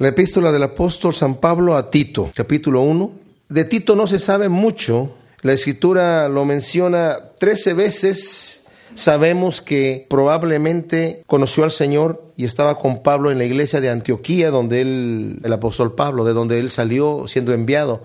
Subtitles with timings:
[0.00, 3.12] La epístola del apóstol San Pablo a Tito, capítulo 1.
[3.50, 5.12] De Tito no se sabe mucho.
[5.42, 8.62] La escritura lo menciona 13 veces.
[8.94, 14.50] Sabemos que probablemente conoció al Señor y estaba con Pablo en la iglesia de Antioquía,
[14.50, 18.02] donde él, el apóstol Pablo, de donde él salió siendo enviado.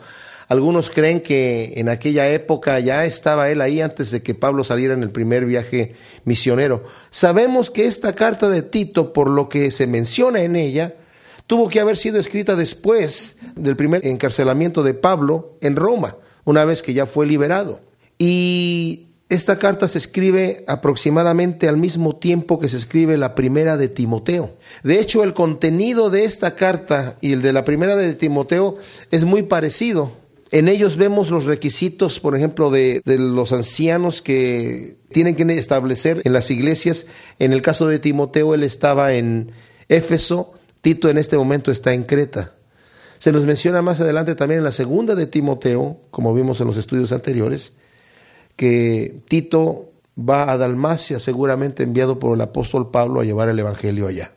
[0.49, 4.95] Algunos creen que en aquella época ya estaba él ahí antes de que Pablo saliera
[4.95, 6.83] en el primer viaje misionero.
[7.09, 10.95] Sabemos que esta carta de Tito, por lo que se menciona en ella,
[11.47, 16.81] tuvo que haber sido escrita después del primer encarcelamiento de Pablo en Roma, una vez
[16.81, 17.81] que ya fue liberado.
[18.17, 23.87] Y esta carta se escribe aproximadamente al mismo tiempo que se escribe la primera de
[23.87, 24.53] Timoteo.
[24.83, 28.75] De hecho, el contenido de esta carta y el de la primera de Timoteo
[29.09, 30.11] es muy parecido.
[30.51, 36.33] En ellos vemos los requisitos, por ejemplo, de, los ancianos que tienen que establecer en
[36.33, 37.07] las iglesias.
[37.39, 39.51] En el caso de Timoteo, él estaba en
[39.89, 40.53] Éfeso
[40.85, 42.53] Tito en este momento está en Creta.
[43.17, 46.77] Se nos menciona más adelante también en la segunda de Timoteo, como vimos en los
[46.77, 47.73] estudios anteriores,
[48.55, 54.05] que Tito va a Dalmacia, seguramente enviado por el apóstol Pablo a llevar el Evangelio
[54.05, 54.33] allá.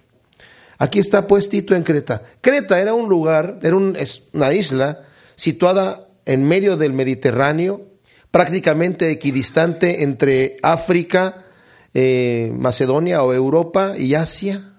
[0.78, 2.22] Aquí está pues Tito en Creta.
[2.40, 5.02] Creta era un lugar, era una isla
[5.36, 7.88] situada en medio del Mediterráneo,
[8.30, 11.44] prácticamente equidistante entre África,
[11.92, 14.77] eh, Macedonia o Europa y Asia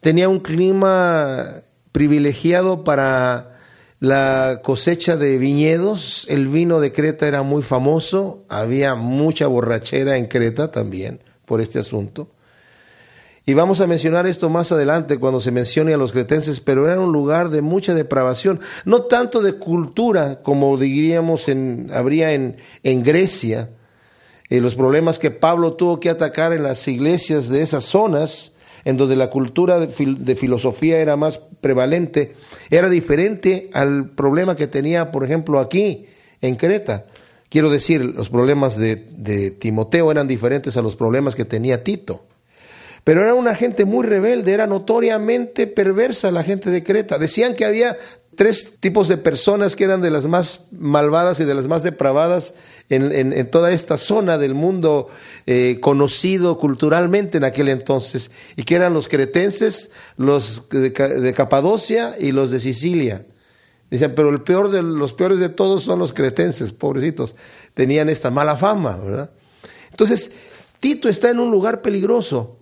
[0.00, 3.58] tenía un clima privilegiado para
[4.00, 10.26] la cosecha de viñedos, el vino de Creta era muy famoso, había mucha borrachera en
[10.26, 12.28] Creta también por este asunto.
[13.44, 17.00] Y vamos a mencionar esto más adelante cuando se mencione a los cretenses, pero era
[17.00, 23.02] un lugar de mucha depravación, no tanto de cultura como diríamos en, habría en, en
[23.02, 23.70] Grecia,
[24.50, 28.52] eh, los problemas que Pablo tuvo que atacar en las iglesias de esas zonas,
[28.84, 32.34] en donde la cultura de, filosofía era más prevalente,
[32.70, 36.06] era diferente al problema que tenía, por ejemplo, aquí
[36.40, 37.06] en Creta.
[37.48, 42.24] Quiero decir, los problemas de, Timoteo eran diferentes a los problemas que tenía Tito.
[43.04, 47.16] Pero era una gente muy rebelde, era notoriamente perversa la gente de Creta.
[47.16, 47.96] Decían que había
[48.38, 52.54] tres tipos de personas que eran de las más malvadas y de las más depravadas
[52.88, 55.08] en, toda esta zona del mundo
[55.44, 62.30] eh, conocido culturalmente en aquel entonces, y que eran los cretenses, los de, Capadocia y
[62.30, 63.26] los de Sicilia.
[63.90, 67.34] Dicen, pero el peor de los peores de todos son los cretenses, pobrecitos,
[67.74, 69.30] tenían esta mala fama, ¿verdad?
[69.90, 70.30] Entonces,
[70.78, 72.56] Tito está en un lugar peligroso,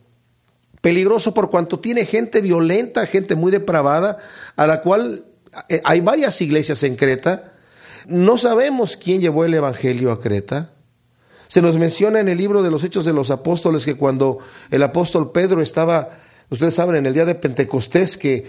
[0.80, 4.16] peligroso por cuanto tiene gente violenta, gente muy depravada,
[4.56, 5.26] a la cual
[5.84, 7.52] hay varias iglesias en Creta,
[8.06, 10.70] no sabemos quién llevó el Evangelio a Creta.
[11.48, 14.38] Se nos menciona en el libro de los Hechos de los Apóstoles que cuando
[14.70, 16.10] el apóstol Pedro estaba,
[16.50, 18.46] ustedes saben, en el día de Pentecostés, que,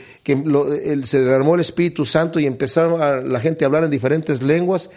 [1.04, 4.90] se derramó el Espíritu Santo y empezaron la gente a hablar en diferentes lenguas,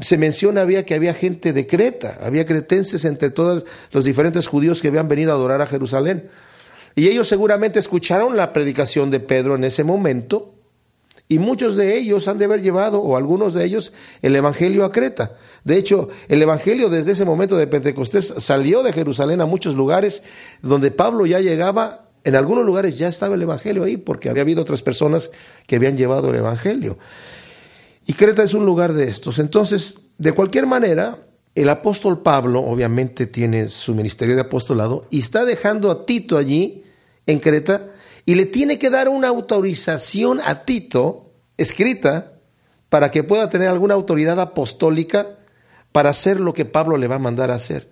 [0.00, 4.82] se menciona había que había gente de Creta, había cretenses entre todos los diferentes judíos
[4.82, 6.28] que habían venido a adorar a Jerusalén.
[6.94, 10.55] Y ellos seguramente escucharon la predicación de Pedro en ese momento
[11.28, 13.92] y muchos de ellos han de haber llevado, o algunos de ellos,
[14.22, 15.36] el Evangelio a Creta.
[15.64, 20.22] De hecho, el Evangelio desde ese momento de Pentecostés salió de Jerusalén a muchos lugares
[20.62, 24.62] donde Pablo ya llegaba, en algunos lugares ya estaba el Evangelio ahí, porque había habido
[24.62, 25.30] otras personas
[25.66, 26.98] que habían llevado el Evangelio.
[28.06, 29.40] Y Creta es un lugar de estos.
[29.40, 31.26] Entonces, de cualquier manera,
[31.56, 36.84] el apóstol Pablo obviamente tiene su ministerio de apostolado y está dejando a Tito allí,
[37.26, 37.88] en Creta,
[38.26, 42.32] y le tiene que dar una autorización a Tito escrita
[42.88, 45.38] para que pueda tener alguna autoridad apostólica
[45.92, 47.88] para hacer lo que Pablo le va a mandar a hacer.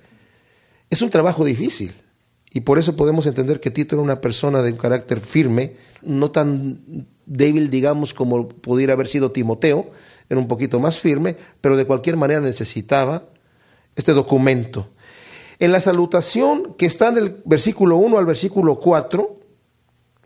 [0.91, 1.94] Es un trabajo difícil
[2.53, 6.33] y por eso podemos entender que Tito era una persona de un carácter firme, no
[6.33, 9.91] tan débil, digamos, como pudiera haber sido Timoteo,
[10.28, 13.25] era un poquito más firme, pero de cualquier manera necesitaba
[13.94, 14.89] este documento.
[15.61, 19.44] En la salutación que está en el versículo 1 al versículo 4,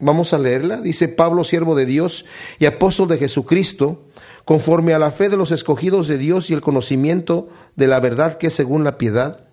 [0.00, 0.78] Vamos a leerla.
[0.78, 2.24] Dice Pablo, siervo de Dios
[2.58, 4.02] y apóstol de Jesucristo,
[4.44, 8.38] conforme a la fe de los escogidos de Dios y el conocimiento de la verdad
[8.38, 9.44] que es según la piedad,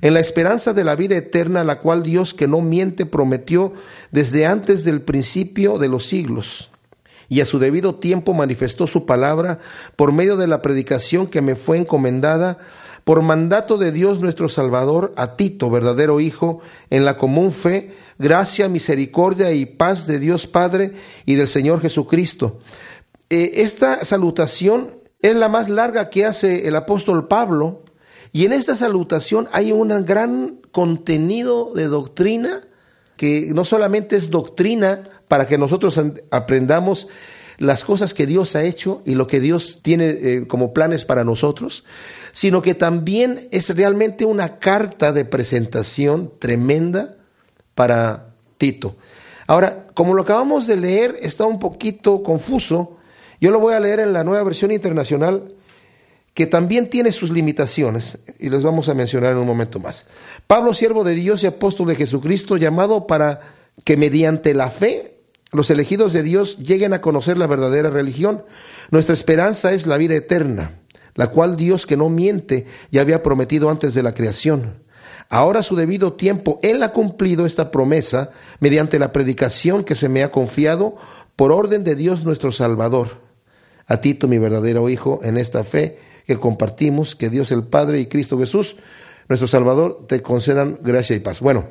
[0.00, 3.72] en la esperanza de la vida eterna, la cual Dios que no miente prometió
[4.10, 6.70] desde antes del principio de los siglos,
[7.28, 9.60] y a su debido tiempo manifestó su palabra
[9.96, 12.58] por medio de la predicación que me fue encomendada
[13.04, 18.68] por mandato de Dios nuestro Salvador a Tito, verdadero Hijo, en la común fe, gracia,
[18.68, 20.92] misericordia y paz de Dios Padre
[21.26, 22.58] y del Señor Jesucristo.
[23.30, 27.82] Eh, esta salutación es la más larga que hace el apóstol Pablo
[28.32, 32.60] y en esta salutación hay un gran contenido de doctrina
[33.16, 36.00] que no solamente es doctrina para que nosotros
[36.30, 37.08] aprendamos
[37.58, 41.24] las cosas que Dios ha hecho y lo que Dios tiene eh, como planes para
[41.24, 41.84] nosotros,
[42.32, 47.16] sino que también es realmente una carta de presentación tremenda
[47.74, 48.96] para Tito.
[49.46, 52.98] Ahora, como lo acabamos de leer, está un poquito confuso.
[53.40, 55.52] Yo lo voy a leer en la nueva versión internacional,
[56.32, 60.06] que también tiene sus limitaciones, y les vamos a mencionar en un momento más.
[60.46, 63.40] Pablo, siervo de Dios y apóstol de Jesucristo, llamado para
[63.84, 65.14] que mediante la fe
[65.54, 68.44] los elegidos de Dios lleguen a conocer la verdadera religión.
[68.90, 70.80] Nuestra esperanza es la vida eterna,
[71.14, 74.83] la cual Dios que no miente ya había prometido antes de la creación.
[75.34, 80.08] Ahora a su debido tiempo, Él ha cumplido esta promesa mediante la predicación que se
[80.08, 80.94] me ha confiado
[81.34, 83.18] por orden de Dios nuestro Salvador.
[83.88, 88.06] A Tito, mi verdadero Hijo, en esta fe que compartimos, que Dios el Padre y
[88.06, 88.76] Cristo Jesús,
[89.28, 91.40] nuestro Salvador, te concedan gracia y paz.
[91.40, 91.64] Bueno,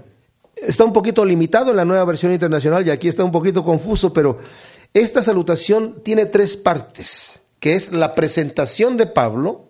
[0.57, 4.11] está un poquito limitado en la nueva versión internacional y aquí está un poquito confuso,
[4.11, 4.39] pero
[4.93, 9.69] esta salutación tiene tres partes, que es la presentación de Pablo.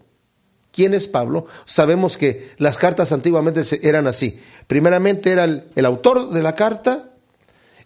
[0.74, 1.46] ¿Quién es Pablo?
[1.66, 4.40] Sabemos que las cartas antiguamente eran así.
[4.66, 7.12] Primeramente era el, autor de la carta,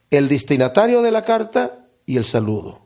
[0.10, 2.80] el destinatario de la carta y el saludo.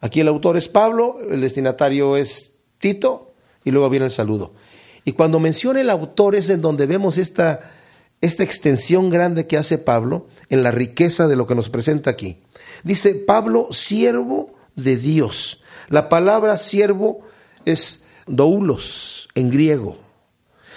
[0.00, 3.32] Aquí el autor es Pablo, el destinatario es Tito
[3.62, 4.52] y luego viene el saludo.
[5.04, 7.60] Y cuando menciona el autor es en donde vemos esta
[8.20, 12.42] esta extensión grande que hace Pablo en la riqueza de lo que nos presenta aquí.
[12.82, 15.62] Dice Pablo, siervo de Dios.
[15.88, 17.20] La palabra siervo
[17.64, 19.96] es doulos en griego,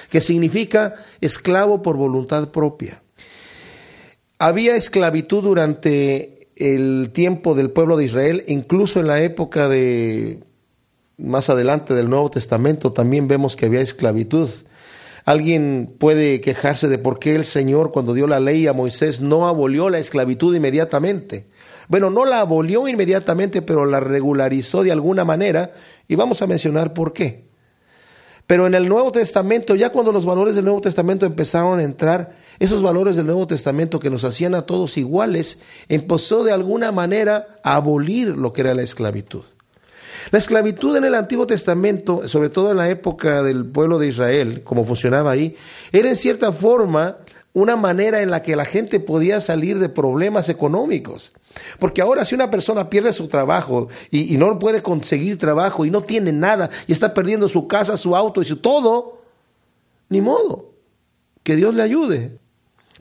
[0.10, 3.02] que significa esclavo por voluntad propia.
[4.40, 10.40] Había esclavitud durante el tiempo del pueblo de Israel, incluso en la época de
[11.18, 14.50] más adelante del Nuevo Testamento también vemos que había esclavitud.
[15.26, 19.48] Alguien puede quejarse de por qué el Señor cuando dio la ley a Moisés no
[19.48, 21.48] abolió la esclavitud inmediatamente.
[21.88, 25.72] Bueno, no la abolió inmediatamente, pero la regularizó de alguna manera
[26.08, 27.43] y vamos a mencionar por qué.
[28.48, 32.36] Pero en el Nuevo Testamento, ya cuando los valores del Nuevo Testamento empezaron a entrar,
[32.60, 37.60] esos valores del Nuevo Testamento que nos hacían a todos iguales, empezó de alguna manera
[37.64, 39.44] a abolir lo que era la esclavitud.
[40.32, 44.62] La esclavitud en el Antiguo Testamento, sobre todo en la época del pueblo de Israel,
[44.64, 45.56] como funcionaba ahí,
[45.92, 47.18] era en cierta forma
[47.54, 51.34] una manera en la que la gente podía salir de problemas económicos.
[51.80, 56.04] Porque ahora si una persona pierde su trabajo y, no puede conseguir trabajo y no
[56.04, 59.22] tiene nada y está perdiendo su casa, su auto y su todo,
[60.10, 60.72] ni modo,
[61.44, 62.40] que Dios le ayude.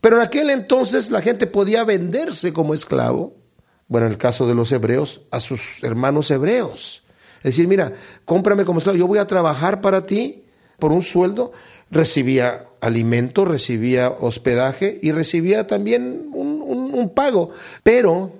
[0.00, 3.34] Pero en aquel entonces la gente podía venderse como esclavo,
[3.88, 7.02] bueno, en el caso de los hebreos, a sus hermanos hebreos.
[7.38, 7.92] Es decir, mira,
[8.24, 10.44] cómprame como esclavo, yo voy a trabajar para ti
[10.78, 11.52] por un sueldo.
[11.90, 17.50] Recibía alimento, recibía hospedaje y recibía también un, pago.
[17.82, 18.32] Pero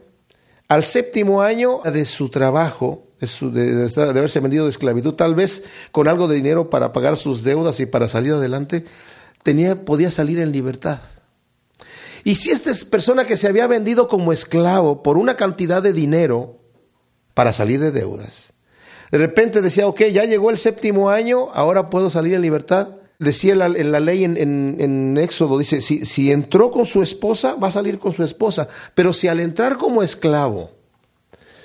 [0.72, 6.28] al séptimo año de su trabajo, de, haberse vendido de esclavitud, tal vez con algo
[6.28, 8.86] de dinero para pagar sus deudas y para salir adelante,
[9.42, 11.00] tenía, podía salir en libertad.
[12.24, 16.60] Y si esta persona que se había vendido como esclavo por una cantidad de dinero
[17.34, 18.54] para salir de deudas,
[19.10, 22.88] de repente decía, ok, ya llegó el séptimo año, ahora puedo salir en libertad.
[23.22, 27.72] Decía en la, ley en, Éxodo, dice, si, si entró con su esposa, va a
[27.72, 28.68] salir con su esposa.
[28.96, 30.72] Pero si al entrar como esclavo,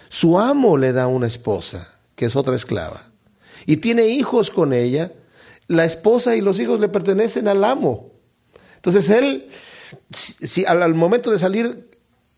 [0.08, 3.12] su amo le da una esposa, que es otra esclava,
[3.66, 5.14] y tiene hijos con ella,
[5.68, 8.12] la esposa y los hijos le pertenecen al amo.
[8.76, 9.50] Entonces él,
[10.12, 11.90] si, al, momento de salir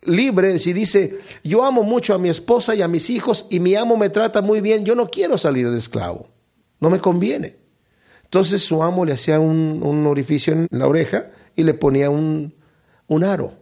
[0.04, 3.76] libre, si dice, yo amo mucho a mi esposa y a mis hijos y mi
[3.76, 6.30] amo me trata muy bien, yo no quiero salir de esclavo,
[6.80, 7.59] no me conviene.
[8.30, 12.54] Entonces su amo le hacía un, orificio en la oreja y le ponía un,
[13.08, 13.54] un aro,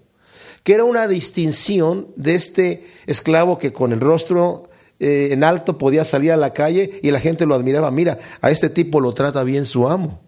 [0.64, 4.70] que era una distinción de este esclavo que con el rostro
[5.00, 7.92] eh, en alto podía salir a la calle y la gente lo admiraba.
[7.92, 10.20] Mira, a este tipo lo trata bien su amo.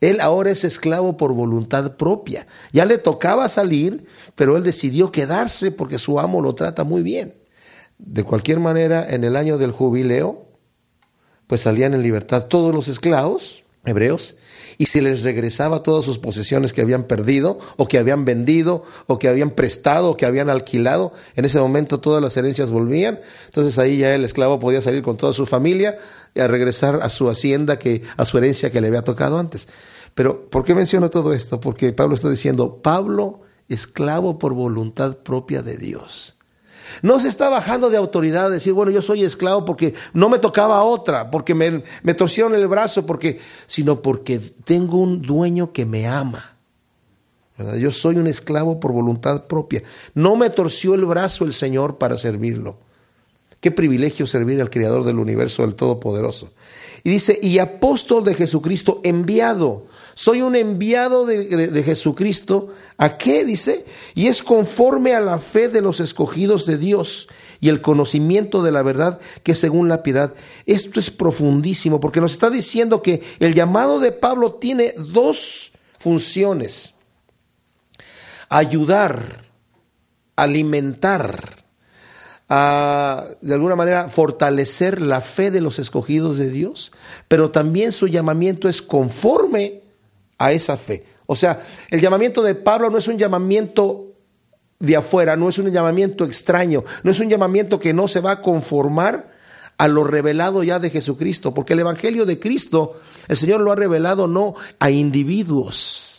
[0.00, 2.48] Él ahora es esclavo por voluntad propia.
[2.72, 7.36] Ya le tocaba salir, pero él decidió quedarse porque su amo lo trata muy bien.
[7.98, 10.48] De cualquier manera, en el año del jubileo,
[11.46, 14.36] pues salían en libertad todos los esclavos hebreos
[14.78, 19.18] y se les regresaba todas sus posesiones que habían perdido o que habían vendido o
[19.18, 21.12] que habían prestado o que habían alquilado.
[21.34, 23.20] En ese momento todas las herencias volvían.
[23.46, 25.98] Entonces ahí ya el esclavo podía salir con toda su familia
[26.34, 29.68] y a regresar a su hacienda, que, a su herencia que le había tocado antes.
[30.14, 31.60] Pero ¿por qué menciono todo esto?
[31.60, 36.35] Porque Pablo está diciendo, Pablo, esclavo por voluntad propia de Dios.
[37.02, 40.82] No se está bajando de autoridad, decir, bueno, yo soy esclavo porque no me tocaba
[40.82, 46.06] otra, porque me, me torcieron el brazo, porque, sino porque tengo un dueño que me
[46.06, 46.56] ama.
[47.78, 49.82] Yo soy un esclavo por voluntad propia.
[50.14, 52.76] No me torció el brazo el Señor para servirlo.
[53.66, 56.52] Qué privilegio servir al Creador del universo, del Todopoderoso.
[57.02, 59.86] Y dice, y apóstol de Jesucristo, enviado.
[60.14, 62.68] Soy un enviado de, de, Jesucristo.
[62.96, 63.44] ¿A qué?
[63.44, 63.84] Dice.
[64.14, 67.26] Y es conforme a la fe de los escogidos de Dios
[67.58, 70.32] y el conocimiento de la verdad que según la piedad.
[70.66, 76.94] Esto es profundísimo porque nos está diciendo que el llamado de Pablo tiene dos funciones.
[78.48, 79.42] Ayudar,
[80.36, 81.65] alimentar,
[82.48, 86.92] a, de alguna manera, fortalecer la fe de los escogidos de Dios,
[87.28, 89.82] pero también su llamamiento es conforme
[90.38, 91.04] a esa fe.
[91.26, 94.12] O sea, el llamamiento de Pablo no es un llamamiento
[94.78, 98.32] de afuera, no es un llamamiento extraño, no es un llamamiento que no se va
[98.32, 99.32] a conformar
[99.78, 102.98] a lo revelado ya de Jesucristo, porque el Evangelio de Cristo,
[103.28, 106.15] el Señor lo ha revelado no a individuos,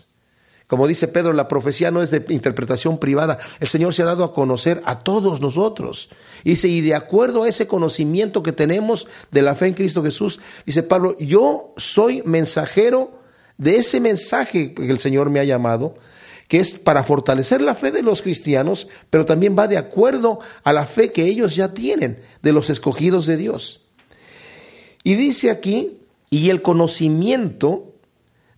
[0.67, 3.39] como dice Pedro, la profecía no es de interpretación privada.
[3.61, 6.09] El Señor se ha dado a conocer a todos nosotros.
[6.43, 10.41] Dice, y de acuerdo a ese conocimiento que tenemos de la fe en Cristo Jesús,
[10.65, 13.21] dice Pablo, yo soy mensajero
[13.57, 15.95] de ese mensaje que el Señor me ha llamado,
[16.49, 20.73] que es para fortalecer la fe de los cristianos, pero también va de acuerdo a
[20.73, 23.81] la fe que ellos ya tienen de los escogidos de Dios.
[25.05, 27.93] Y dice aquí, y el conocimiento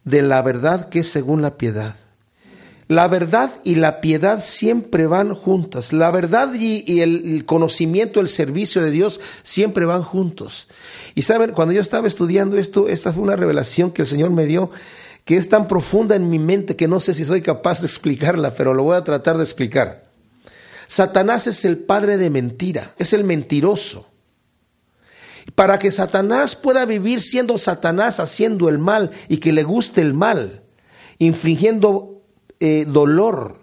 [0.04, 1.99] de la verdad que es según la piedad.
[2.90, 5.94] La verdad y la piedad siempre van juntas.
[5.94, 10.68] La verdad y, el, conocimiento, el servicio de Dios siempre van juntos.
[11.14, 14.48] Y saben, cuando yo estaba estudiando esto, esta fue una revelación que el Señor me
[14.48, 14.72] dio
[15.24, 18.56] que es tan profunda en mi mente que no sé si soy capaz de explicarla,
[18.56, 20.06] pero lo voy a tratar de explicar.
[20.88, 24.10] Satanás es el padre de mentira, es el mentiroso.
[25.54, 30.16] Para que Satanás pueda vivir siendo Satanás, haciendo el mal y que le guste el
[30.16, 30.64] mal,
[31.20, 32.19] infligiendo
[32.60, 33.58] eh, dolor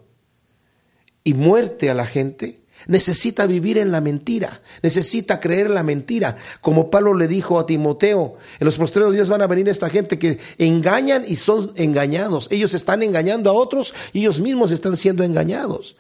[1.25, 6.37] y muerte a la gente, necesita vivir en la mentira, necesita creer en la mentira.
[6.61, 10.19] Como Pablo le dijo a Timoteo, en los postreros días van a venir esta gente
[10.19, 12.49] que engañan y son engañados.
[12.50, 15.97] Ellos están engañando a otros y ellos mismos están siendo engañados.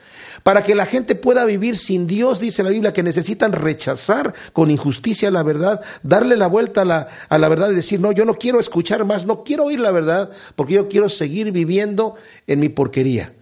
[0.46, 4.70] Para que la gente pueda vivir sin Dios, dice la Biblia, que necesitan rechazar con
[4.70, 8.24] injusticia la verdad, darle la vuelta a la, a la verdad y decir, no, yo
[8.24, 12.14] no quiero escuchar más, no quiero oír la verdad, porque yo quiero seguir viviendo
[12.46, 13.34] en mi porquería.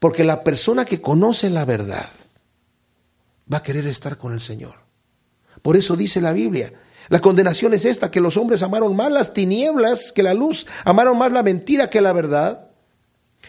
[0.00, 2.08] Porque la persona que conoce la verdad,
[3.52, 4.74] va a querer estar con el Señor.
[5.62, 6.72] Por eso dice la Biblia,
[7.10, 11.16] la condenación es esta, que los hombres amaron más las tinieblas que la luz, amaron
[11.16, 12.63] más la mentira que la verdad,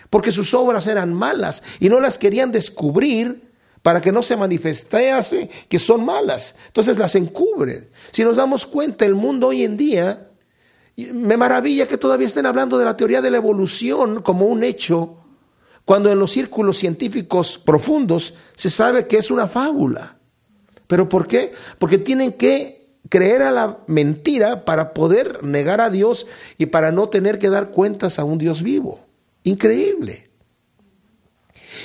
[0.10, 5.50] porque sus obras eran malas y no las querían descubrir para que no se manifestase
[5.70, 6.56] que son malas.
[6.68, 7.90] Entonces las encubren.
[8.12, 10.30] Si nos damos cuenta, el mundo hoy en día,
[10.98, 15.18] me maravilla que todavía estén hablando de la teoría de la evolución como un hecho
[15.86, 20.18] cuando en los círculos científicos profundos se sabe que es una fábula.
[20.88, 21.54] ¿Pero por qué?
[21.78, 26.26] Porque tienen que creer a la mentira para poder negar a Dios
[26.58, 29.05] y para no tener que dar cuentas a un Dios vivo.
[29.46, 30.30] Increíble.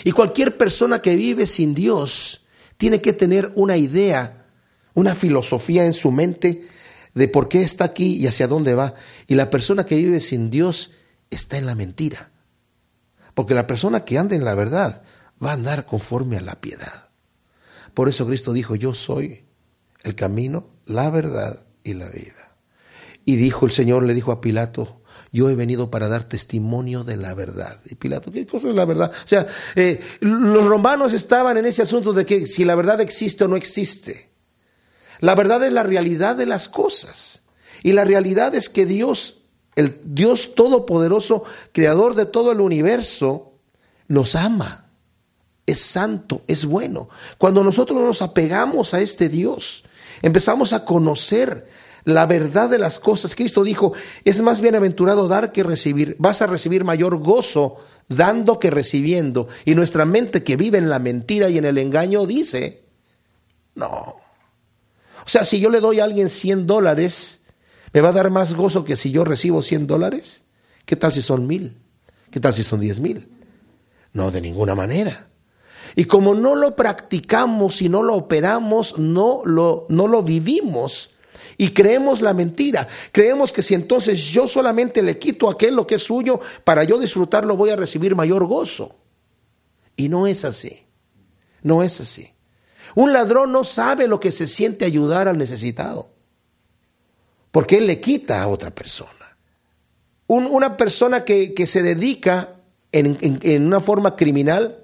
[0.03, 4.47] Y cualquier persona que vive sin Dios tiene que tener una idea,
[4.95, 6.67] una filosofía en su mente
[7.15, 8.95] de por qué está aquí y hacia dónde va.
[9.27, 10.93] Y la persona que vive sin Dios
[11.31, 12.31] está en la mentira.
[13.35, 15.03] Porque la persona que anda en la verdad
[15.43, 17.11] va a andar conforme a la piedad.
[17.93, 19.45] Por eso Cristo dijo, yo soy
[20.03, 22.57] el camino, la verdad y la vida.
[23.27, 25.00] Y dijo el Señor, le dijo a Pilato,
[25.33, 27.79] yo he venido para dar testimonio de la verdad.
[27.87, 29.13] Y Pilato, ¿qué cosa es la verdad?
[29.13, 29.47] O sea,
[29.77, 33.57] eh, los romanos estaban en ese asunto de que si la verdad existe o no
[33.57, 34.31] existe.
[35.21, 37.43] La verdad es la realidad de las cosas.
[37.83, 39.41] Y la realidad es que Dios
[39.77, 43.55] el Dios Todopoderoso, creador de todo el universo,
[44.09, 44.87] nos ama.
[45.67, 47.09] Es santo, es bueno.
[47.39, 49.85] Cuando nosotros nos apegamos a este Dios,
[50.23, 51.69] empezamos a conocer
[52.05, 53.35] la verdad de las cosas.
[53.35, 53.93] Cristo dijo,
[54.25, 56.17] es más bienaventurado dar que recibir.
[56.19, 57.77] Vas a recibir mayor gozo
[58.09, 59.49] dando que recibiendo.
[59.65, 62.85] Y nuestra mente que vive en la mentira y en el engaño dice,
[63.75, 63.87] no.
[63.87, 67.41] O sea, si yo le doy a alguien 100 dólares,
[67.93, 70.43] ¿Me va a dar más gozo que si yo recibo 100 dólares?
[70.85, 71.77] ¿Qué tal si son mil?
[72.31, 73.29] ¿Qué tal si son diez mil?
[74.13, 75.29] No, de ninguna manera.
[75.97, 81.11] Y como no lo practicamos y no lo operamos, no lo, no lo vivimos.
[81.61, 82.89] Y creemos la mentira.
[83.13, 86.85] Creemos que si entonces yo solamente le quito a aquel lo que es suyo, para
[86.85, 88.97] yo disfrutarlo voy a recibir mayor gozo.
[89.97, 90.87] Y no es así.
[91.63, 92.31] No es así.
[92.95, 96.11] Un ladrón no sabe lo que se siente ayudar al necesitado
[97.51, 99.11] porque él le quita a otra persona.
[100.27, 102.57] una persona que, que se dedica
[102.93, 104.80] en, una forma criminal,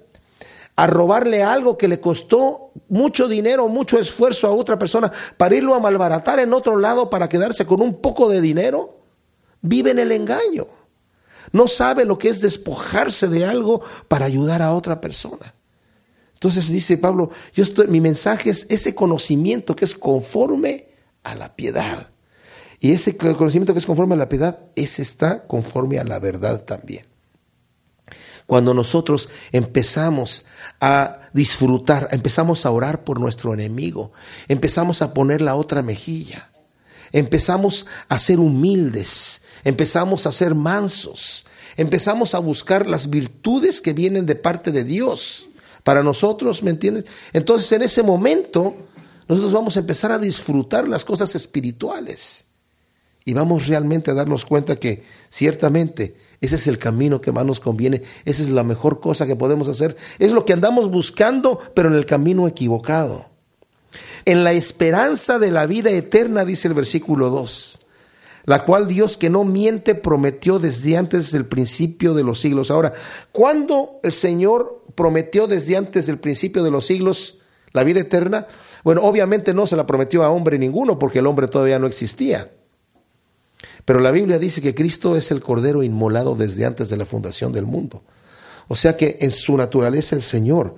[0.77, 5.73] a robarle algo que le costó mucho dinero, mucho esfuerzo a otra persona para irlo
[5.73, 9.01] a malbaratar en otro lado para quedarse con un poco de dinero,
[9.61, 10.67] vive en el engaño.
[11.51, 15.55] No sabe lo que es despojarse de algo para ayudar a otra persona.
[16.35, 20.89] Entonces dice Pablo, yo estoy, mi mensaje es ese conocimiento que es conforme
[21.23, 22.11] a la piedad.
[22.79, 26.65] Y ese conocimiento que es conforme a la piedad, ese está conforme a la verdad
[26.65, 27.07] también.
[28.47, 30.45] Cuando nosotros empezamos
[30.79, 34.13] a disfrutar, empezamos a orar por nuestro enemigo,
[34.47, 36.49] empezamos a poner la otra mejilla,
[37.11, 44.25] empezamos a ser humildes, empezamos a ser mansos, empezamos a buscar las virtudes que vienen
[44.25, 45.49] de parte de Dios
[45.83, 47.05] para nosotros, ¿me entiendes?
[47.33, 48.75] Entonces en ese momento
[49.27, 52.45] nosotros vamos a empezar a disfrutar las cosas espirituales
[53.25, 57.59] y vamos realmente a darnos cuenta que ciertamente ese es el camino que más nos
[57.59, 61.89] conviene, esa es la mejor cosa que podemos hacer, es lo que andamos buscando, pero
[61.89, 63.25] en el camino equivocado.
[64.25, 67.79] En la esperanza de la vida eterna, dice el versículo 2,
[68.45, 72.69] la cual Dios que no miente prometió desde antes del principio de los siglos.
[72.69, 72.93] Ahora,
[73.31, 77.39] ¿cuándo el Señor prometió desde antes del principio de los siglos
[77.73, 78.47] la vida eterna?
[78.83, 82.51] Bueno, obviamente no se la prometió a hombre ninguno porque el hombre todavía no existía.
[83.87, 87.53] Pero la Biblia dice que Cristo es el Cordero inmolado desde antes de la fundación
[87.53, 88.03] del mundo.
[88.67, 90.75] O sea que en su naturaleza el Señor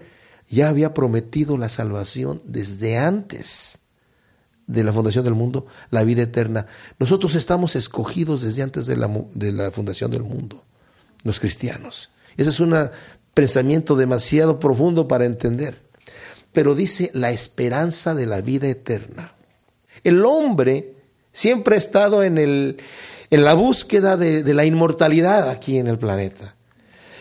[0.48, 3.80] ya había prometido la salvación desde antes
[4.68, 6.68] de la fundación del mundo, la vida eterna.
[7.00, 10.64] Nosotros estamos escogidos desde antes de la, fundación del mundo,
[11.24, 12.12] los cristianos.
[12.38, 12.76] Ese es un
[13.34, 15.82] pensamiento demasiado profundo para entender.
[16.54, 19.34] Pero dice la esperanza de la vida eterna.
[20.04, 20.99] El hombre
[21.32, 22.78] Siempre he estado en, el,
[23.30, 26.56] en la búsqueda de, de la inmortalidad aquí en el planeta.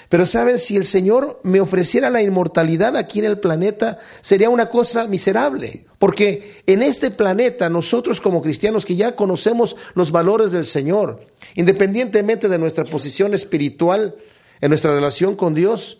[0.09, 4.71] Pero saben, si el Señor me ofreciera la inmortalidad aquí en el planeta, sería una
[4.71, 5.85] cosa miserable.
[5.99, 12.49] Porque en este planeta, nosotros como cristianos que ya conocemos los valores del Señor, independientemente
[12.49, 14.17] de nuestra posición espiritual,
[14.61, 15.99] en nuestra relación con Dios,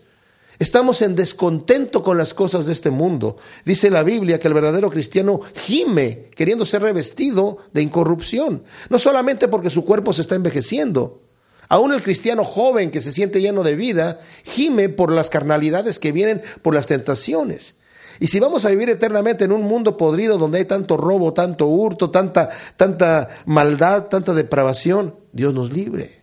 [0.59, 3.37] Estamos en descontento con las cosas de este mundo.
[3.65, 8.65] Dice la Biblia que el verdadero cristiano gime queriendo ser revestido de incorrupción.
[8.91, 11.23] No solamente porque su cuerpo se está envejeciendo.
[11.69, 16.11] Aún el cristiano joven que se siente lleno de vida gime por las carnalidades que
[16.11, 17.77] vienen por las tentaciones.
[18.19, 21.67] Y si vamos a vivir eternamente en un mundo podrido donde hay tanto robo, tanto
[21.69, 26.18] hurto, tanta, tanta maldad, tanta depravación, Dios nos libre.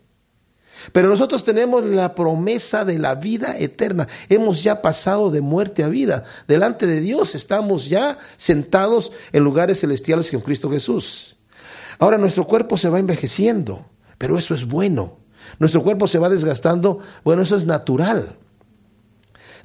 [0.91, 4.07] Pero nosotros tenemos la promesa de la vida eterna.
[4.29, 6.25] Hemos ya pasado de muerte a vida.
[6.47, 11.37] Delante de Dios estamos ya sentados en lugares celestiales con Cristo Jesús.
[11.99, 13.85] Ahora nuestro cuerpo se va envejeciendo,
[14.17, 15.17] pero eso es bueno.
[15.59, 18.37] Nuestro cuerpo se va desgastando, bueno, eso es natural.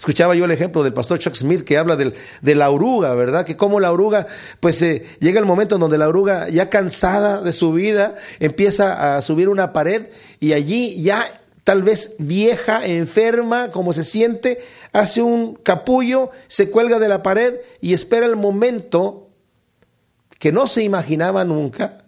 [0.01, 3.45] Escuchaba yo el ejemplo del pastor Chuck Smith que habla de la oruga, ¿verdad?
[3.45, 4.27] Que como la oruga,
[4.59, 9.19] pues eh, llega el momento en donde la oruga, ya cansada de su vida, empieza
[9.19, 10.07] a subir una pared
[10.41, 11.23] y allí ya
[11.65, 17.57] tal vez vieja, enferma, como se siente, hace un capullo, se cuelga de la pared
[17.83, 19.29] y espera el momento
[20.39, 21.99] que no se imaginaba nunca,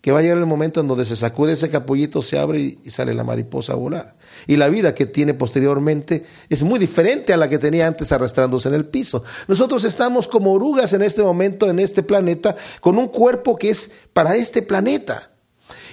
[0.00, 2.90] que va a llegar el momento en donde se sacude ese capullito, se abre y
[2.90, 4.14] sale la mariposa a volar.
[4.46, 8.68] Y la vida que tiene posteriormente es muy diferente a la que tenía antes arrastrándose
[8.68, 9.24] en el piso.
[9.48, 13.90] Nosotros estamos como orugas en este momento, en este planeta, con un cuerpo que es
[14.12, 15.30] para este planeta.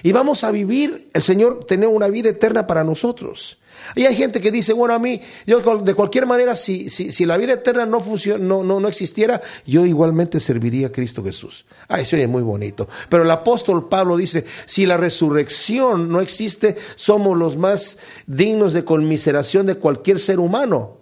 [0.02, 3.58] Y vamos a vivir, el Señor tiene una vida eterna para nosotros.
[3.94, 7.36] Y hay gente que dice, bueno, a mí, yo de cualquier manera, si, si, la
[7.36, 8.02] vida eterna no,
[8.38, 11.66] no, no, no, existiera, yo igualmente serviría a Cristo Jesús.
[11.88, 12.88] Ah, eso es muy bonito.
[13.08, 18.84] Pero el apóstol Pablo dice, si la resurrección no existe, somos los más dignos de
[18.84, 20.98] conmiseración de cualquier ser humano.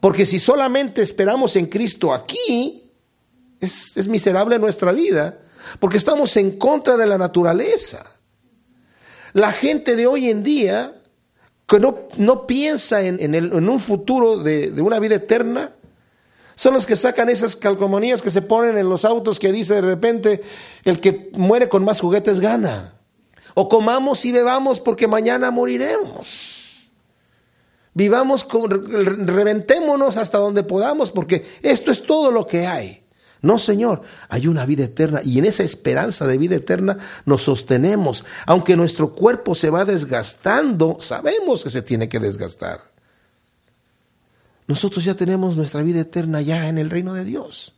[0.00, 2.90] Porque si solamente esperamos en Cristo aquí,
[3.60, 5.38] es, es miserable nuestra vida,
[5.78, 8.04] porque estamos en contra de la naturaleza.
[9.32, 11.01] La gente de hoy en día
[11.72, 15.72] que no, no piensa en, en, un futuro de, de, una vida eterna,
[16.54, 19.80] son los que sacan esas calcomanías que se ponen en los autos que dice de
[19.80, 20.42] repente,
[20.84, 22.92] el que muere con más juguetes gana.
[23.54, 26.90] O comamos y bebamos porque mañana moriremos.
[27.94, 28.68] Vivamos, con,
[29.26, 33.01] reventémonos hasta donde podamos porque esto es todo lo que hay.
[33.42, 38.24] No, Señor, hay una vida eterna y en esa esperanza de vida eterna nos sostenemos.
[38.46, 42.92] Aunque nuestro cuerpo se va desgastando, sabemos que se tiene que desgastar.
[44.68, 47.74] Nosotros ya tenemos nuestra vida eterna ya en el reino de Dios.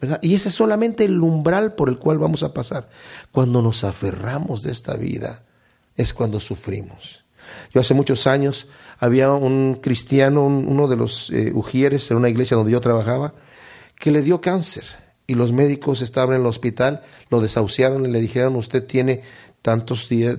[0.00, 0.18] ¿verdad?
[0.20, 2.88] Y ese es solamente el umbral por el cual vamos a pasar.
[3.30, 5.44] Cuando nos aferramos de esta vida
[5.96, 7.24] es cuando sufrimos.
[7.72, 8.66] Yo hace muchos años
[8.98, 13.34] había un cristiano, uno de los eh, ujieres en una iglesia donde yo trabajaba,
[14.02, 14.82] que le dio cáncer
[15.28, 19.22] y los médicos estaban en el hospital, lo desahuciaron y le dijeron, usted tiene
[19.62, 20.38] tantos días,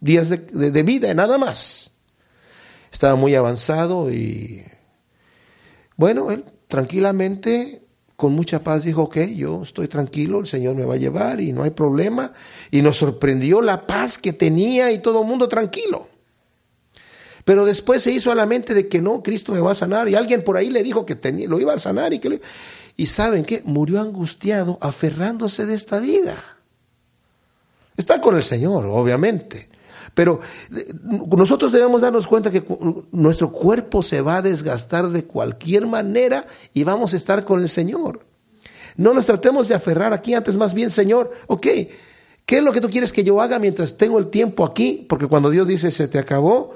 [0.00, 1.92] días de, de vida, nada más.
[2.90, 4.64] Estaba muy avanzado y
[5.98, 7.82] bueno, él tranquilamente,
[8.16, 11.52] con mucha paz, dijo, ok, yo estoy tranquilo, el Señor me va a llevar y
[11.52, 12.32] no hay problema.
[12.70, 16.08] Y nos sorprendió la paz que tenía y todo el mundo tranquilo.
[17.46, 20.08] Pero después se hizo a la mente de que no, Cristo me va a sanar.
[20.08, 22.40] Y alguien por ahí le dijo que lo iba a sanar y que
[22.96, 26.34] Y saben qué, murió angustiado, aferrándose de esta vida.
[27.96, 29.68] Está con el Señor, obviamente.
[30.12, 30.40] Pero
[31.36, 32.64] nosotros debemos darnos cuenta que
[33.12, 37.68] nuestro cuerpo se va a desgastar de cualquier manera y vamos a estar con el
[37.68, 38.26] Señor.
[38.96, 41.62] No nos tratemos de aferrar aquí, antes más bien, Señor, ok,
[42.44, 45.06] ¿qué es lo que tú quieres que yo haga mientras tengo el tiempo aquí?
[45.08, 46.74] Porque cuando Dios dice, se te acabó,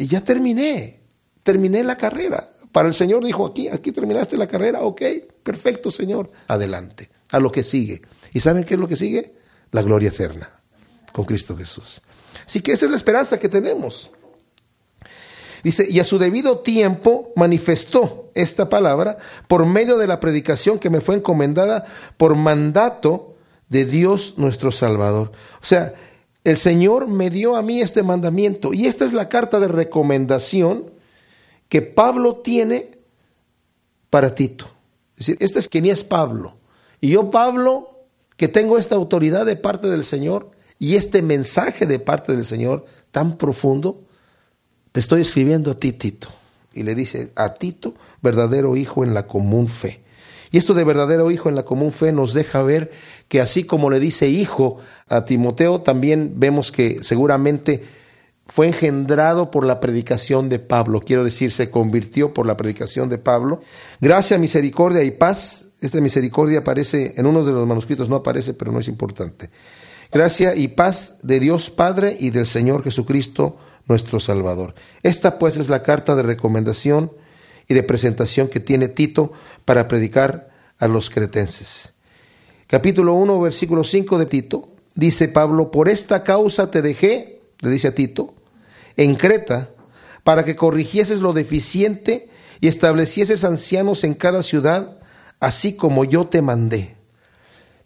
[0.00, 1.02] y ya terminé,
[1.42, 2.48] terminé la carrera.
[2.72, 5.02] Para el Señor dijo, aquí, aquí terminaste la carrera, ok,
[5.42, 8.00] perfecto, Señor, adelante, a lo que sigue.
[8.32, 9.34] ¿Y saben qué es lo que sigue?
[9.72, 10.58] La gloria eterna
[11.12, 12.00] con Cristo Jesús.
[12.46, 14.10] Así que esa es la esperanza que tenemos.
[15.62, 20.88] Dice, y a su debido tiempo manifestó esta palabra por medio de la predicación que
[20.88, 21.84] me fue encomendada
[22.16, 23.36] por mandato
[23.68, 25.32] de Dios nuestro Salvador.
[25.60, 25.92] O sea,
[26.50, 30.90] el Señor me dio a mí este mandamiento y esta es la carta de recomendación
[31.68, 32.98] que Pablo tiene
[34.10, 34.66] para Tito.
[35.16, 36.56] Es decir, este es quien es Pablo.
[37.00, 38.04] Y yo, Pablo,
[38.36, 42.86] que tengo esta autoridad de parte del Señor, y este mensaje de parte del Señor
[43.12, 44.02] tan profundo,
[44.92, 46.28] te estoy escribiendo a ti, Tito.
[46.72, 50.00] Y le dice, a Tito, verdadero hijo en la común fe.
[50.50, 52.90] Y esto de verdadero hijo en la común fe nos deja ver
[53.28, 57.84] que así como le dice hijo a Timoteo, también vemos que seguramente
[58.50, 61.00] fue engendrado por la predicación de Pablo.
[61.00, 63.60] Quiero decir, se convirtió por la predicación de Pablo.
[64.00, 65.68] Gracia, misericordia y paz.
[65.80, 69.50] Esta misericordia aparece en uno de los manuscritos, no aparece, pero no es importante.
[70.12, 74.74] Gracia y paz de Dios Padre y del Señor Jesucristo, nuestro Salvador.
[75.04, 77.12] Esta pues es la carta de recomendación
[77.70, 79.32] y de presentación que tiene Tito
[79.64, 81.92] para predicar a los cretenses.
[82.66, 87.86] Capítulo 1, versículo 5 de Tito, dice Pablo, por esta causa te dejé, le dice
[87.86, 88.34] a Tito,
[88.96, 89.70] en Creta,
[90.24, 92.28] para que corrigieses lo deficiente
[92.60, 94.98] y establecieses ancianos en cada ciudad,
[95.38, 96.96] así como yo te mandé.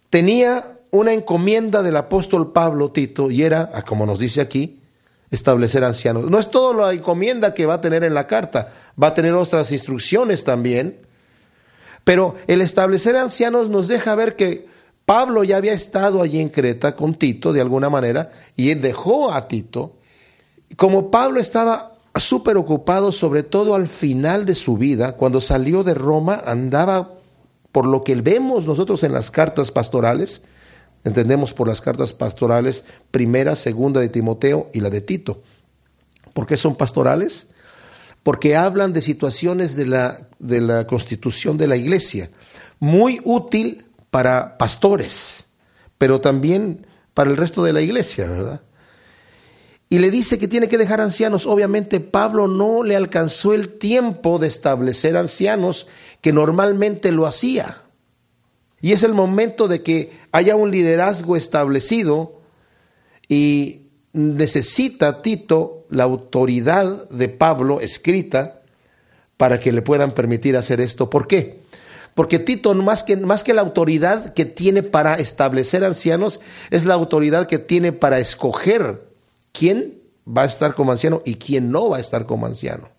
[0.09, 4.81] Tenía una encomienda del apóstol Pablo Tito y era, como nos dice aquí,
[5.29, 6.29] establecer ancianos.
[6.29, 8.69] No es todo la encomienda que va a tener en la carta,
[9.01, 10.99] va a tener otras instrucciones también,
[12.03, 14.67] pero el establecer ancianos nos deja ver que
[15.05, 19.31] Pablo ya había estado allí en Creta con Tito de alguna manera y él dejó
[19.31, 19.97] a Tito.
[20.75, 25.93] Como Pablo estaba súper ocupado, sobre todo al final de su vida, cuando salió de
[25.93, 27.11] Roma, andaba
[27.71, 30.43] por lo que vemos nosotros en las cartas pastorales,
[31.03, 35.41] entendemos por las cartas pastorales, primera, segunda de Timoteo y la de Tito.
[36.33, 37.49] ¿Por qué son pastorales?
[38.25, 42.31] Porque hablan de situaciones de la, de la constitución de la iglesia,
[42.79, 45.45] muy útil para pastores,
[45.99, 48.61] pero también para el resto de la iglesia, ¿verdad?
[49.89, 51.45] Y le dice que tiene que dejar ancianos.
[51.45, 55.85] Obviamente Pablo no le alcanzó el tiempo de establecer ancianos
[56.21, 57.83] que normalmente lo hacía.
[58.81, 62.41] Y es el momento de que haya un liderazgo establecido
[63.27, 63.83] y
[64.13, 68.61] necesita Tito la autoridad de Pablo escrita
[69.37, 71.09] para que le puedan permitir hacer esto.
[71.09, 71.59] ¿Por qué?
[72.13, 76.39] Porque Tito, más que, más que la autoridad que tiene para establecer ancianos,
[76.71, 79.01] es la autoridad que tiene para escoger
[79.51, 79.95] quién
[80.25, 82.89] va a estar como anciano y quién no va a estar como anciano.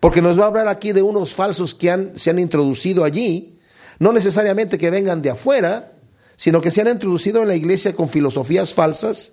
[0.00, 3.56] Porque nos va a hablar aquí de unos falsos que han, se han introducido allí
[3.98, 5.92] no necesariamente que vengan de afuera,
[6.36, 9.32] sino que se han introducido en la iglesia con filosofías falsas,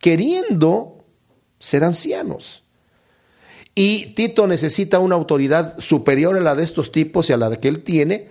[0.00, 1.01] queriendo
[1.62, 2.64] ser ancianos.
[3.74, 7.68] Y Tito necesita una autoridad superior a la de estos tipos y a la que
[7.68, 8.30] él tiene,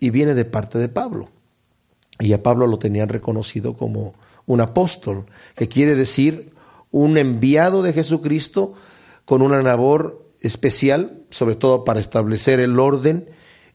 [0.00, 1.28] y viene de parte de Pablo.
[2.18, 4.14] Y a Pablo lo tenían reconocido como
[4.46, 6.52] un apóstol, que quiere decir
[6.90, 8.74] un enviado de Jesucristo
[9.26, 13.28] con una labor especial, sobre todo para establecer el orden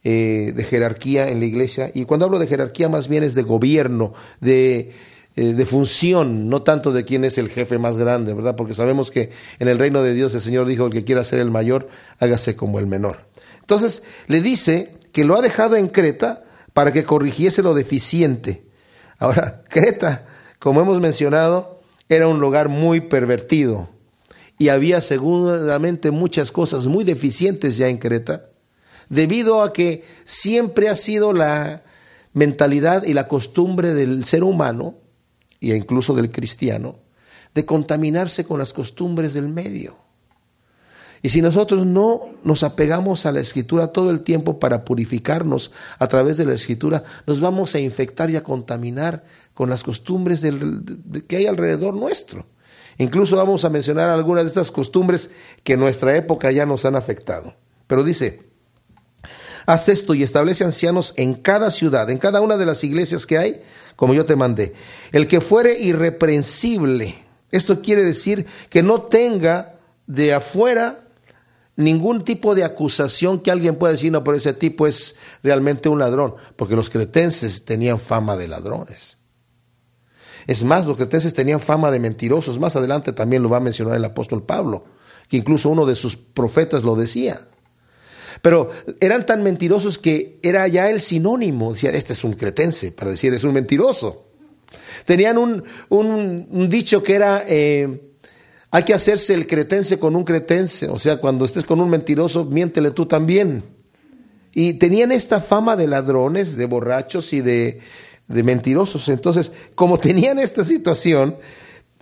[0.04, 1.92] eh, de jerarquía en la iglesia.
[1.94, 4.94] Y cuando hablo de jerarquía, más bien es de gobierno, de,
[5.40, 8.58] eh, de función, no tanto de quién es el jefe más grande, ¿verdad?
[8.58, 11.40] Porque sabemos que en el reino de Dios el Señor dijo, el que quiera ser
[11.40, 11.88] el mayor,
[12.20, 13.22] hágase como el menor.
[13.62, 18.66] Entonces le dice que lo ha dejado en Creta para que corrigiese lo deficiente.
[19.18, 20.26] Ahora, Creta,
[20.60, 23.88] como hemos mencionado, era un lugar muy pervertido
[24.58, 28.50] y había seguramente muchas cosas muy deficientes ya en Creta,
[29.08, 31.84] debido a que siempre ha sido la
[32.34, 34.98] mentalidad y la costumbre del ser humano,
[35.62, 36.96] e incluso del cristiano,
[37.54, 39.98] de contaminarse con las costumbres del medio.
[41.22, 46.08] Y si nosotros no nos apegamos a la escritura todo el tiempo para purificarnos a
[46.08, 50.46] través de la escritura, nos vamos a infectar y a contaminar con las costumbres
[51.28, 52.46] que hay alrededor nuestro.
[52.98, 55.30] Incluso vamos a mencionar algunas de estas costumbres
[55.64, 57.56] que en nuestra época ya nos han afectado.
[57.88, 58.49] Pero dice,
[59.70, 63.38] haz esto y establece ancianos en cada ciudad, en cada una de las iglesias que
[63.38, 63.62] hay,
[63.96, 64.74] como yo te mandé.
[65.12, 69.76] El que fuere irreprensible, esto quiere decir que no tenga
[70.08, 71.02] de afuera
[71.76, 76.00] ningún tipo de acusación que alguien pueda decir, no, pero ese tipo es realmente un
[76.00, 79.20] ladrón, porque los cretenses tenían fama de ladrones.
[80.48, 82.58] Es más, los cretenses tenían fama de mentirosos.
[82.58, 84.86] Más adelante también lo va a mencionar el apóstol Pablo,
[85.28, 87.42] que incluso uno de sus profetas lo decía.
[88.42, 91.74] Pero eran tan mentirosos que era ya el sinónimo.
[91.74, 94.26] Decían, este es un cretense, para decir, es un mentiroso.
[95.06, 98.02] Tenían un, un, dicho que era, eh,
[98.72, 102.46] hay que hacerse el cretense con un cretense, o sea, cuando estés con un mentiroso,
[102.46, 103.64] miéntele tú también.
[104.54, 107.80] Y tenían esta fama de ladrones, de borrachos y de,
[108.28, 109.10] mentirosos.
[109.10, 111.38] Entonces, como tenían esta situación,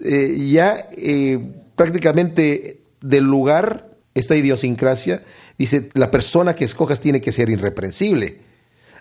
[0.04, 1.40] eh, ya eh,
[1.76, 5.24] prácticamente del lugar, esta idiosincrasia,
[5.58, 8.40] dice, la persona que escojas tiene que ser irreprensible.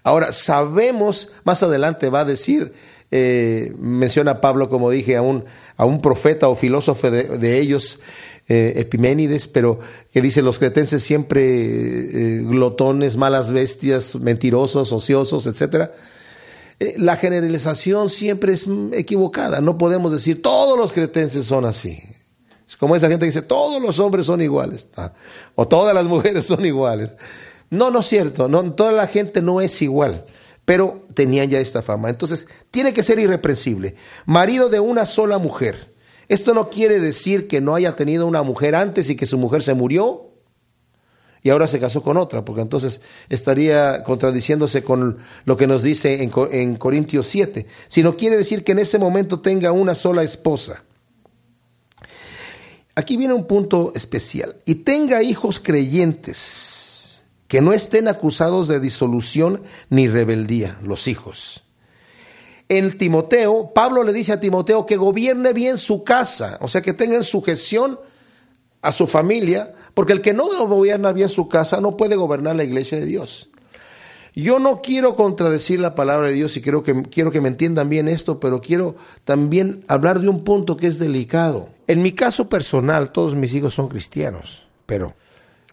[0.02, 2.72] Ahora, sabemos, más adelante va a decir,
[3.10, 5.44] eh, menciona Pablo, como dije, a un,
[5.76, 8.00] a un profeta o filósofo de, ellos,
[8.48, 9.80] eh, Epiménides, pero
[10.12, 15.90] que dice los cretenses siempre eh, glotones, malas bestias, mentirosos, ociosos, etc.
[16.98, 19.60] la generalización siempre es equivocada.
[19.60, 22.00] No podemos decir todos los cretenses son así.
[22.66, 24.88] Es como esa gente que dice todos los hombres son iguales
[25.54, 27.12] o todas las mujeres son iguales.
[27.70, 28.48] No, no es cierto.
[28.48, 30.24] No, toda la gente no es igual
[30.66, 32.10] pero tenían ya esta fama.
[32.10, 33.94] Entonces, tiene que ser irreprensible.
[34.26, 35.94] Marido de una sola mujer.
[36.28, 39.62] Esto no quiere decir que no haya tenido una mujer antes y que su mujer
[39.62, 40.32] se murió
[41.40, 46.24] y ahora se casó con otra, porque entonces estaría contradiciéndose con lo que nos dice
[46.24, 50.82] en, en Corintios 7, sino quiere decir que en ese momento tenga una sola esposa.
[52.98, 54.56] Aquí viene un punto especial.
[54.64, 61.62] Y tenga hijos creyentes que no estén acusados de disolución ni rebeldía, los hijos.
[62.70, 66.94] En Timoteo, Pablo le dice a Timoteo que gobierne bien su casa, o sea, que
[66.94, 68.00] tenga en sujeción
[68.80, 72.64] a su familia, porque el que no gobierna bien su casa no puede gobernar la
[72.64, 73.50] iglesia de Dios.
[74.34, 77.90] Yo no quiero contradecir la palabra de Dios y quiero que, quiero que me entiendan
[77.90, 81.75] bien esto, pero quiero también hablar de un punto que es delicado.
[81.86, 85.14] En mi caso personal, todos mis hijos son cristianos, pero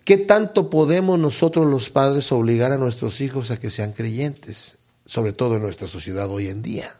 [0.06, 5.32] ¿Qué tanto podemos nosotros los padres obligar a nuestros hijos a que sean creyentes, sobre
[5.32, 6.98] todo en nuestra sociedad hoy en día?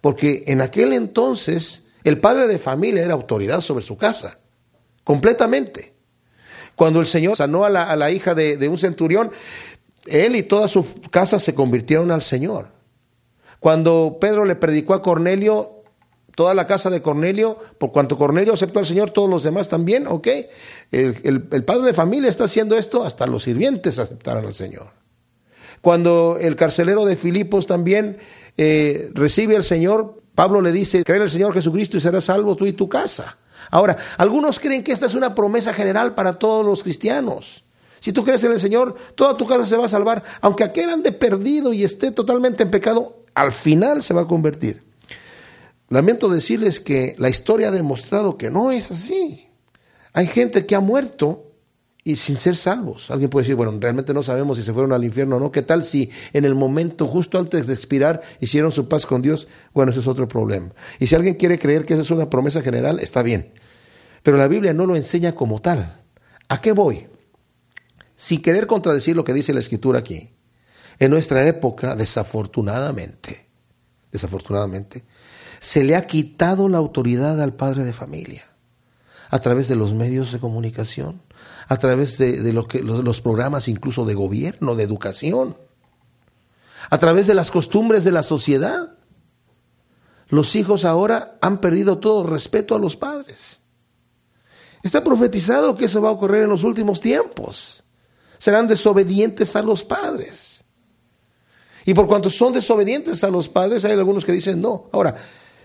[0.00, 4.38] Porque en aquel entonces el padre de familia era autoridad sobre su casa,
[5.02, 5.92] completamente.
[6.76, 9.32] Cuando el Señor sanó a la, hija de, un centurión,
[10.06, 12.68] él y toda su casa se convirtieron al Señor.
[13.58, 15.79] Cuando Pedro le predicó a Cornelio,
[16.40, 20.06] toda la casa de Cornelio, por cuanto Cornelio aceptó al Señor, todos los demás también,
[20.06, 20.26] ¿ok?
[20.90, 24.86] El, padre de familia está haciendo esto, hasta los sirvientes aceptaron al Señor.
[25.82, 28.16] Cuando el carcelero de Filipos también
[28.56, 32.56] eh, recibe al Señor, Pablo le dice, cree en el Señor Jesucristo y serás salvo
[32.56, 33.36] tú y tu casa.
[33.70, 37.64] Ahora, algunos creen que esta es una promesa general para todos los cristianos.
[38.00, 40.22] Si tú crees en el Señor, toda tu casa se va a salvar.
[40.40, 44.88] Aunque aquel ande perdido y esté totalmente en pecado, al final se va a convertir.
[45.90, 49.48] Lamento decirles que la historia ha demostrado que no es así.
[50.12, 51.50] Hay gente que ha muerto
[52.04, 53.10] y sin ser salvos.
[53.10, 55.50] Alguien puede decir, bueno, realmente no sabemos si se fueron al infierno o no.
[55.50, 59.48] ¿Qué tal si en el momento, justo antes de expirar, hicieron su paz con Dios?
[59.74, 60.72] Bueno, ese es otro problema.
[61.00, 63.52] Y si alguien quiere creer que esa es una promesa general, está bien.
[64.22, 66.00] Pero la Biblia no lo enseña como tal.
[66.48, 67.08] ¿A qué voy?
[68.14, 70.30] Sin querer contradecir lo que dice la Escritura aquí.
[71.00, 73.46] En nuestra época, desafortunadamente,
[74.12, 75.04] desafortunadamente,
[75.60, 78.44] se le ha quitado la autoridad al padre de familia
[79.28, 81.22] a través de los medios de comunicación,
[81.68, 85.56] a través de, lo que, los programas incluso de gobierno, de educación,
[86.88, 88.94] a través de las costumbres de la sociedad.
[90.28, 93.60] Los hijos ahora han perdido todo respeto a los padres.
[94.82, 97.84] Está profetizado que eso va a ocurrir en los últimos tiempos.
[98.38, 100.64] Serán desobedientes a los padres.
[101.84, 104.88] Y por cuanto son desobedientes a los padres, hay algunos que dicen no.
[104.92, 105.14] Ahora,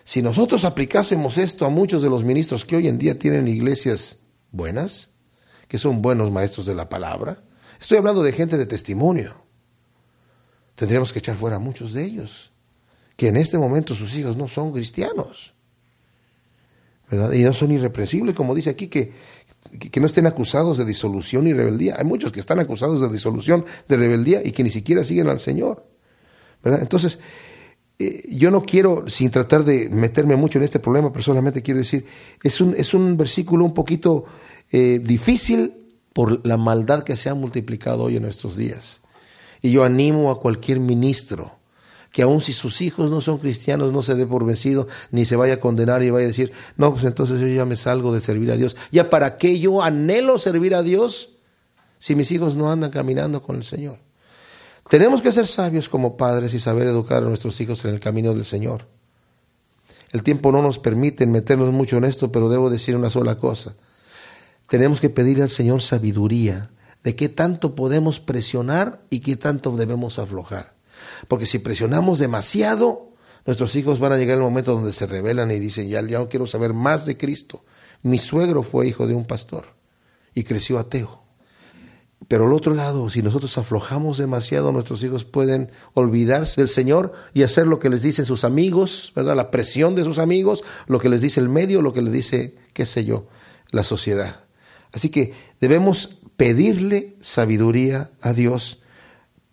[0.05, 4.19] Si nosotros aplicásemos esto a muchos de los ministros que hoy en día tienen iglesias
[4.51, 5.09] buenas,
[5.67, 7.43] que son buenos maestros de la palabra,
[7.81, 9.33] estoy hablando de gente de testimonio,
[10.75, 12.51] tendríamos que echar fuera a muchos de ellos,
[13.17, 15.55] que en este momento sus hijos no son cristianos.
[17.09, 17.33] ¿verdad?
[17.33, 19.11] Y no son irreprensibles, como dice aquí, que,
[19.91, 21.95] que, no estén acusados de disolución y rebeldía.
[21.97, 25.39] Hay muchos que están acusados de disolución, de rebeldía y que ni siquiera siguen al
[25.39, 25.87] Señor.
[26.63, 26.81] ¿verdad?
[26.81, 27.19] Entonces,
[27.97, 32.05] eh, yo no quiero, sin tratar de meterme mucho en este problema, personalmente quiero decir,
[32.43, 34.25] es un, es un versículo un poquito
[34.71, 35.73] eh, difícil
[36.11, 39.01] por la maldad que se ha multiplicado hoy en nuestros días.
[39.61, 41.51] Y yo animo a cualquier ministro
[42.11, 45.35] que aun si sus hijos no son cristianos, no se dé por vencido, ni se
[45.35, 48.21] vaya a condenar y vaya a decir, no, pues entonces yo ya me salgo de
[48.21, 48.77] servir a Dios.
[48.89, 51.35] ¿Ya para qué yo anhelo servir a Dios
[51.99, 54.04] si mis hijos no andan caminando con el Señor?
[54.89, 58.33] Tenemos que ser sabios como padres y saber educar a nuestros hijos en el camino
[58.33, 58.87] del Señor.
[60.11, 63.73] El tiempo no nos permite meternos mucho en esto, pero debo decir una sola cosa.
[64.67, 66.69] Tenemos que pedirle al Señor sabiduría
[67.03, 70.75] de qué tanto podemos presionar y qué tanto debemos aflojar.
[71.27, 73.09] Porque si presionamos demasiado,
[73.45, 76.29] nuestros hijos van a llegar el momento donde se rebelan y dicen, ya, ya no
[76.29, 77.63] quiero saber más de Cristo.
[78.03, 79.65] Mi suegro fue hijo de un pastor
[80.35, 81.24] y creció ateo.
[82.27, 87.43] Pero al otro lado, si nosotros aflojamos demasiado, nuestros hijos pueden olvidarse del Señor y
[87.43, 89.35] hacer lo que les dicen sus amigos, ¿verdad?
[89.35, 92.55] La presión de sus amigos, lo que les dice el medio, lo que les dice,
[92.73, 93.27] qué sé yo,
[93.69, 94.39] la sociedad.
[94.91, 98.81] Así que debemos pedirle sabiduría a Dios.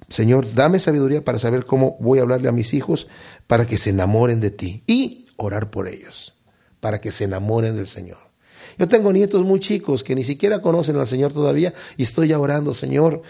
[0.08, 3.06] Señor, dame sabiduría para saber cómo voy a hablarle a mis hijos
[3.46, 6.38] para que se enamoren de ti y orar por ellos,
[6.80, 8.31] para que se enamoren del Señor.
[8.78, 12.38] Yo tengo nietos muy chicos que ni siquiera conocen al Señor todavía y estoy ya
[12.38, 13.22] orando, Señor,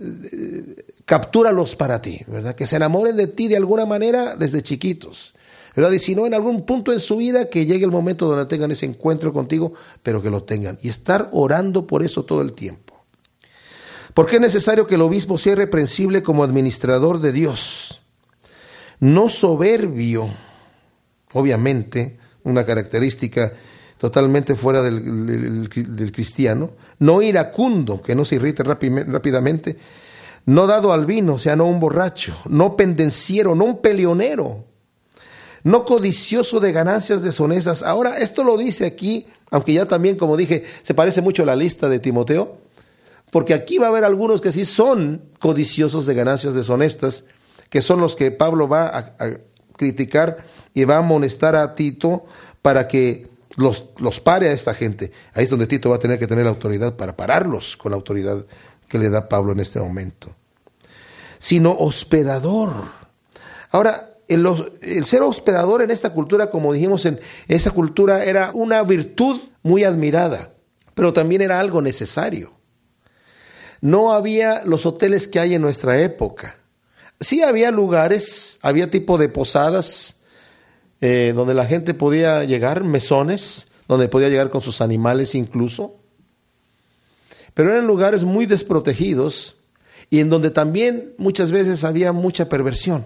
[0.00, 2.54] eh, captúralos para ti, ¿verdad?
[2.54, 5.34] Que se enamoren de ti de alguna manera desde chiquitos.
[5.74, 5.92] ¿verdad?
[5.92, 8.70] Y si no, en algún punto en su vida, que llegue el momento donde tengan
[8.70, 10.78] ese encuentro contigo, pero que lo tengan.
[10.82, 13.04] Y estar orando por eso todo el tiempo.
[14.14, 18.02] Porque es necesario que el obispo sea reprensible como administrador de Dios,
[19.00, 20.28] no soberbio,
[21.32, 23.54] obviamente, una característica
[24.02, 25.68] totalmente fuera del,
[26.12, 29.76] cristiano, no iracundo, que no se irrite rápidamente,
[30.44, 34.64] no dado al vino, o sea, no un borracho, no pendenciero, no un peleonero,
[35.62, 37.84] no codicioso de ganancias deshonestas.
[37.84, 41.54] Ahora, esto lo dice aquí, aunque ya también, como dije, se parece mucho a la
[41.54, 42.56] lista de Timoteo,
[43.30, 47.26] porque aquí va a haber algunos que sí son codiciosos de ganancias deshonestas,
[47.70, 49.30] que son los que Pablo va a, a
[49.76, 52.24] criticar y va a amonestar a Tito
[52.62, 55.12] para que los, los pare a esta gente.
[55.34, 57.96] Ahí es donde Tito va a tener que tener la autoridad para pararlos con la
[57.96, 58.44] autoridad
[58.88, 60.34] que le da Pablo en este momento.
[61.38, 62.72] Sino hospedador.
[63.70, 64.46] Ahora, el,
[64.82, 69.84] el, ser hospedador en esta cultura, como dijimos, en esa cultura era una virtud muy
[69.84, 70.52] admirada,
[70.94, 72.52] pero también era algo necesario.
[73.80, 76.56] No había los hoteles que hay en nuestra época.
[77.20, 80.21] Sí había lugares, había tipo de posadas,
[81.04, 85.96] eh, donde la gente podía llegar, mesones, donde podía llegar con sus animales incluso.
[87.54, 89.56] Pero eran lugares muy desprotegidos
[90.10, 93.04] y en donde también muchas veces había mucha perversión.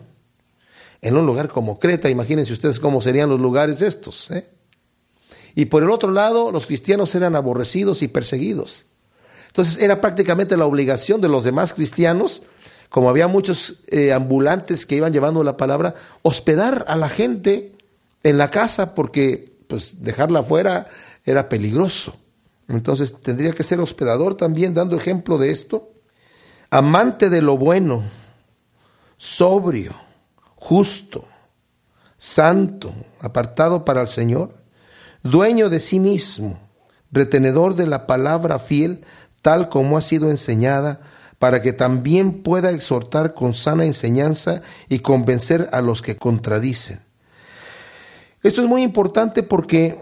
[1.00, 4.30] En un lugar como Creta, imagínense ustedes cómo serían los lugares estos.
[4.30, 4.46] ¿eh?
[5.54, 8.84] Y por el otro lado, los cristianos eran aborrecidos y perseguidos.
[9.46, 12.42] Entonces era prácticamente la obligación de los demás cristianos,
[12.90, 17.72] como había muchos eh, ambulantes que iban llevando la palabra, hospedar a la gente
[18.26, 20.88] en la casa porque pues dejarla afuera
[21.24, 22.16] era peligroso.
[22.68, 25.92] Entonces tendría que ser hospedador también, dando ejemplo de esto.
[26.70, 28.02] Amante de lo bueno,
[29.16, 29.92] sobrio,
[30.56, 31.28] justo,
[32.16, 34.56] santo, apartado para el Señor,
[35.22, 36.58] dueño de sí mismo,
[37.12, 39.04] retenedor de la palabra fiel,
[39.40, 41.00] tal como ha sido enseñada,
[41.38, 47.06] para que también pueda exhortar con sana enseñanza y convencer a los que contradicen.
[48.46, 49.98] Esto es muy importante porque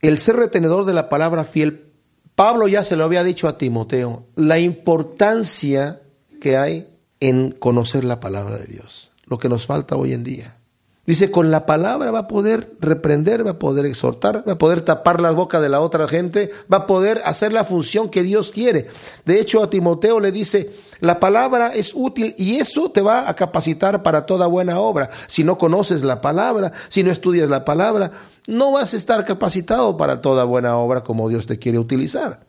[0.00, 1.92] el ser retenedor de la palabra fiel,
[2.34, 6.00] Pablo ya se lo había dicho a Timoteo, la importancia
[6.40, 6.88] que hay
[7.20, 10.56] en conocer la palabra de Dios, lo que nos falta hoy en día.
[11.04, 14.80] Dice, con la palabra va a poder reprender, va a poder exhortar, va a poder
[14.80, 18.52] tapar la boca de la otra gente, va a poder hacer la función que Dios
[18.52, 18.86] quiere.
[19.26, 20.70] De hecho, a Timoteo le dice,
[21.02, 25.10] la palabra es útil y eso te va a capacitar para toda buena obra.
[25.26, 28.12] Si no conoces la palabra, si no estudias la palabra,
[28.46, 32.46] no vas a estar capacitado para toda buena obra como Dios te quiere utilizar.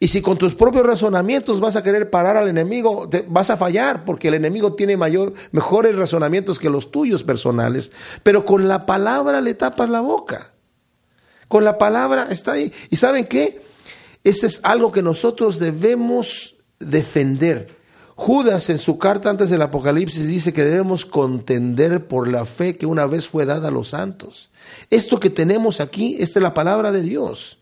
[0.00, 3.56] Y si con tus propios razonamientos vas a querer parar al enemigo, te, vas a
[3.56, 7.92] fallar, porque el enemigo tiene mayor, mejores razonamientos que los tuyos personales.
[8.24, 10.54] Pero con la palabra le tapas la boca.
[11.46, 12.72] Con la palabra está ahí.
[12.90, 13.62] ¿Y saben qué?
[14.24, 17.78] Ese es algo que nosotros debemos defender.
[18.16, 22.84] Judas en su carta antes del Apocalipsis dice que debemos contender por la fe que
[22.84, 24.50] una vez fue dada a los santos.
[24.90, 27.58] Esto que tenemos aquí, esta es la palabra de Dios.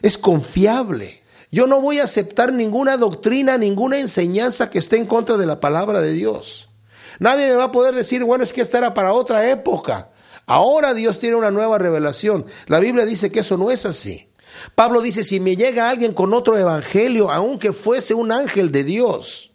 [0.00, 1.22] Es confiable.
[1.52, 5.60] Yo no voy a aceptar ninguna doctrina, ninguna enseñanza que esté en contra de la
[5.60, 6.70] palabra de Dios.
[7.18, 10.12] Nadie me va a poder decir, bueno, es que esta era para otra época.
[10.46, 12.46] Ahora Dios tiene una nueva revelación.
[12.66, 14.29] La Biblia dice que eso no es así.
[14.74, 19.52] Pablo dice, si me llega alguien con otro evangelio, aunque fuese un ángel de Dios,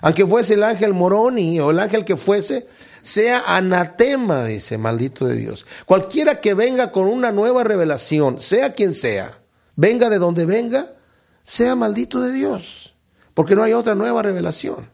[0.00, 2.66] aunque fuese el ángel Moroni o el ángel que fuese,
[3.02, 5.64] sea anatema, dice, maldito de Dios.
[5.86, 9.38] Cualquiera que venga con una nueva revelación, sea quien sea,
[9.76, 10.92] venga de donde venga,
[11.44, 12.94] sea maldito de Dios,
[13.32, 14.90] porque no hay otra nueva revelación.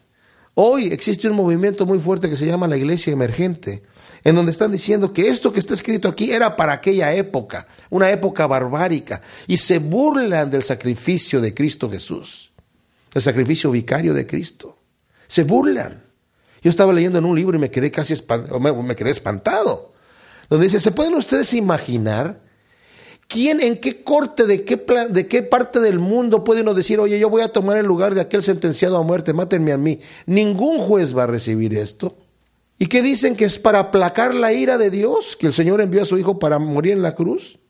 [0.55, 3.83] Hoy existe un movimiento muy fuerte que se llama la iglesia emergente,
[4.25, 8.11] en donde están diciendo que esto que está escrito aquí era para aquella época, una
[8.11, 12.53] época barbárica, y se burlan del sacrificio de Cristo Jesús,
[13.15, 14.79] el sacrificio vicario de Cristo.
[15.27, 16.03] Se burlan.
[16.63, 18.15] Yo estaba leyendo en un libro y me quedé casi
[18.61, 19.93] me quedé espantado,
[20.49, 22.41] donde dice, ¿se pueden ustedes imaginar
[23.33, 27.01] ¿Quién, en qué corte, de qué, plan, de qué parte del mundo puede uno decir,
[27.01, 30.01] oye, yo voy a tomar el lugar de aquel sentenciado a muerte, mátenme a mí?
[30.27, 32.15] Ningún juez va a recibir esto.
[32.83, 35.37] ¿Y qué dicen que es para aplacar la ira de Dios?
[35.37, 37.61] Que el Señor envió a su Hijo para morir en la cruz.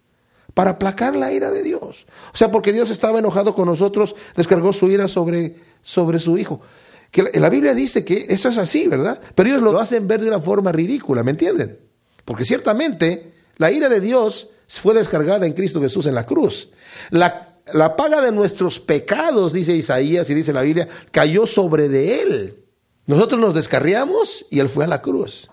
[0.54, 2.06] Para aplacar la ira de Dios.
[2.32, 6.62] O sea, porque Dios estaba enojado con nosotros, descargó su ira sobre, sobre su Hijo.
[7.10, 9.20] Que la Biblia dice que eso es así, ¿verdad?
[9.34, 11.78] Pero ellos lo hacen ver de una forma ridícula, ¿me entienden?
[12.24, 16.70] Porque ciertamente la ira de Dios fue descargada en Cristo Jesús en la cruz.
[17.10, 22.22] La, la paga de nuestros pecados, dice Isaías y dice la Biblia, cayó sobre de
[22.22, 22.61] él.
[23.06, 25.50] Nosotros nos descarriamos y él fue a la cruz.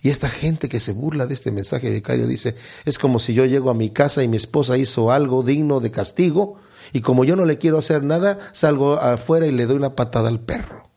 [0.00, 2.54] Y esta gente que se burla de este mensaje vicario dice,
[2.84, 5.90] es como si yo llego a mi casa y mi esposa hizo algo digno de
[5.90, 6.56] castigo
[6.92, 10.28] y como yo no le quiero hacer nada, salgo afuera y le doy una patada
[10.28, 10.88] al perro.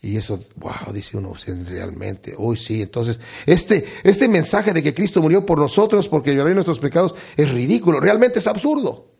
[0.00, 1.34] Y eso, wow, dice uno,
[1.66, 6.54] realmente, hoy sí, entonces, este, este mensaje de que Cristo murió por nosotros porque lloró
[6.54, 9.17] nuestros pecados es ridículo, realmente es absurdo.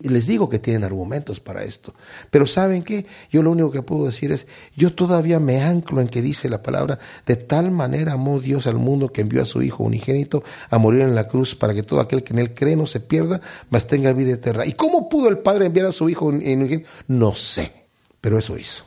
[0.00, 1.94] Y les digo que tienen argumentos para esto.
[2.30, 3.06] Pero ¿saben qué?
[3.30, 6.62] Yo lo único que puedo decir es, yo todavía me anclo en que dice la
[6.62, 10.78] palabra, de tal manera amó Dios al mundo que envió a su Hijo unigénito a
[10.78, 13.40] morir en la cruz para que todo aquel que en él cree no se pierda,
[13.70, 14.66] mas tenga vida eterna.
[14.66, 16.88] ¿Y cómo pudo el Padre enviar a su Hijo unigénito?
[17.06, 17.72] No sé,
[18.20, 18.84] pero eso hizo.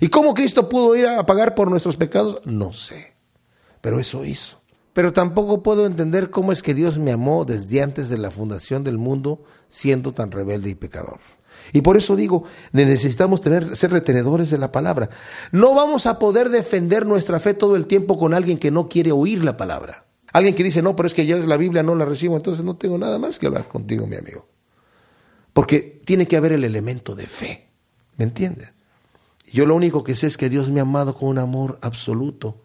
[0.00, 2.40] ¿Y cómo Cristo pudo ir a pagar por nuestros pecados?
[2.44, 3.12] No sé,
[3.80, 4.61] pero eso hizo.
[4.92, 8.84] Pero tampoco puedo entender cómo es que Dios me amó desde antes de la fundación
[8.84, 11.20] del mundo siendo tan rebelde y pecador.
[11.72, 15.08] Y por eso digo, necesitamos tener, ser retenedores de la palabra.
[15.52, 19.12] No vamos a poder defender nuestra fe todo el tiempo con alguien que no quiere
[19.12, 20.06] oír la palabra.
[20.32, 22.76] Alguien que dice, no, pero es que yo la Biblia no la recibo, entonces no
[22.76, 24.46] tengo nada más que hablar contigo, mi amigo.
[25.52, 27.68] Porque tiene que haber el elemento de fe.
[28.16, 28.70] ¿Me entienden?
[29.52, 32.61] Yo lo único que sé es que Dios me ha amado con un amor absoluto.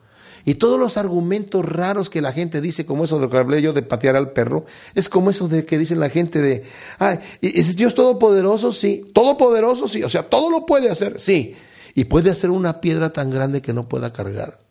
[0.47, 3.61] Y todos los argumentos raros que la gente dice, como eso de lo que hablé
[3.61, 6.63] yo de patear al perro, es como eso de que dicen la gente de,
[6.99, 8.71] ay, ¿es Dios todopoderoso?
[8.71, 9.11] Sí.
[9.13, 9.89] ¿Todopoderoso?
[9.89, 10.03] Sí.
[10.03, 11.57] O sea, todo lo puede hacer, sí.
[11.95, 14.61] Y puede hacer una piedra tan grande que no pueda cargar.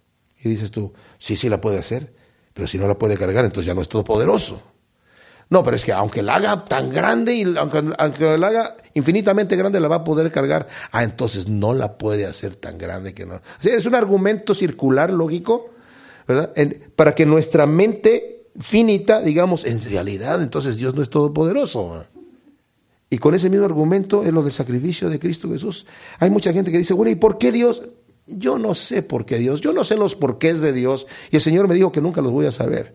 [0.42, 2.10] Y dices tú, sí, sí la puede hacer,
[2.54, 4.62] pero si no la puede cargar, entonces ya no es todopoderoso.
[5.50, 9.56] No, pero es que aunque la haga tan grande y aunque, aunque la haga infinitamente
[9.56, 10.66] grande, la va a poder cargar.
[10.90, 13.40] Ah, entonces no la puede hacer tan grande que no.
[13.62, 15.70] es un argumento circular lógico,
[16.26, 16.52] ¿verdad?
[16.96, 22.06] para que nuestra mente finita, digamos, en realidad, entonces Dios no es todopoderoso.
[23.10, 25.86] Y con ese mismo argumento es lo del sacrificio de Cristo Jesús.
[26.18, 27.82] Hay mucha gente que dice, bueno, ¿y por qué Dios?
[28.26, 31.06] Yo no sé por qué Dios, yo no sé los porqués de Dios.
[31.30, 32.94] Y el Señor me dijo que nunca los voy a saber.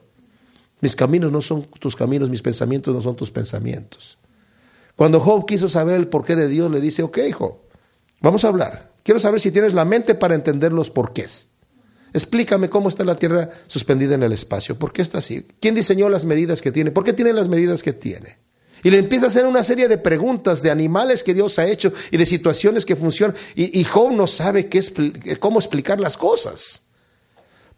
[0.81, 4.17] Mis caminos no son tus caminos, mis pensamientos no son tus pensamientos.
[4.95, 7.55] Cuando Job quiso saber el porqué de Dios, le dice, ok, Job,
[8.19, 8.91] vamos a hablar.
[9.03, 11.49] Quiero saber si tienes la mente para entender los porqués.
[12.13, 14.77] Explícame cómo está la Tierra suspendida en el espacio.
[14.77, 15.47] ¿Por qué está así?
[15.59, 16.91] ¿Quién diseñó las medidas que tiene?
[16.91, 18.37] ¿Por qué tiene las medidas que tiene?
[18.83, 21.93] Y le empieza a hacer una serie de preguntas de animales que Dios ha hecho
[22.09, 23.35] y de situaciones que funcionan.
[23.55, 24.81] Y, Job no sabe qué,
[25.39, 26.87] cómo explicar las cosas.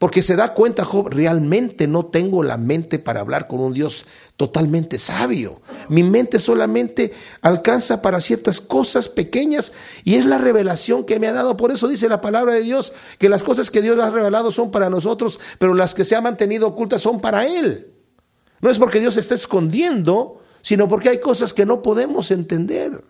[0.04, 4.06] Porque se da cuenta Job, realmente no tengo la mente para hablar con un Dios
[4.36, 5.62] totalmente sabio.
[5.88, 9.72] Mi mente solamente alcanza para ciertas cosas pequeñas
[10.04, 11.56] y es la revelación que me ha dado.
[11.56, 14.72] Por eso dice la palabra de Dios que las cosas que Dios ha revelado son
[14.72, 17.94] para nosotros, pero las que se han mantenido ocultas son para Él.
[18.60, 23.06] No es porque Dios está escondiendo, sino porque hay cosas que no podemos entender.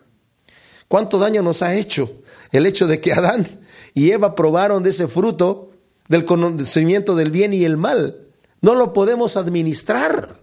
[0.86, 2.08] ¿Cuánto daño nos ha hecho
[2.52, 3.48] el hecho de que Adán
[3.94, 5.73] y Eva probaron de ese fruto
[6.08, 8.28] del conocimiento del bien y el mal?
[8.60, 10.40] No lo podemos administrar.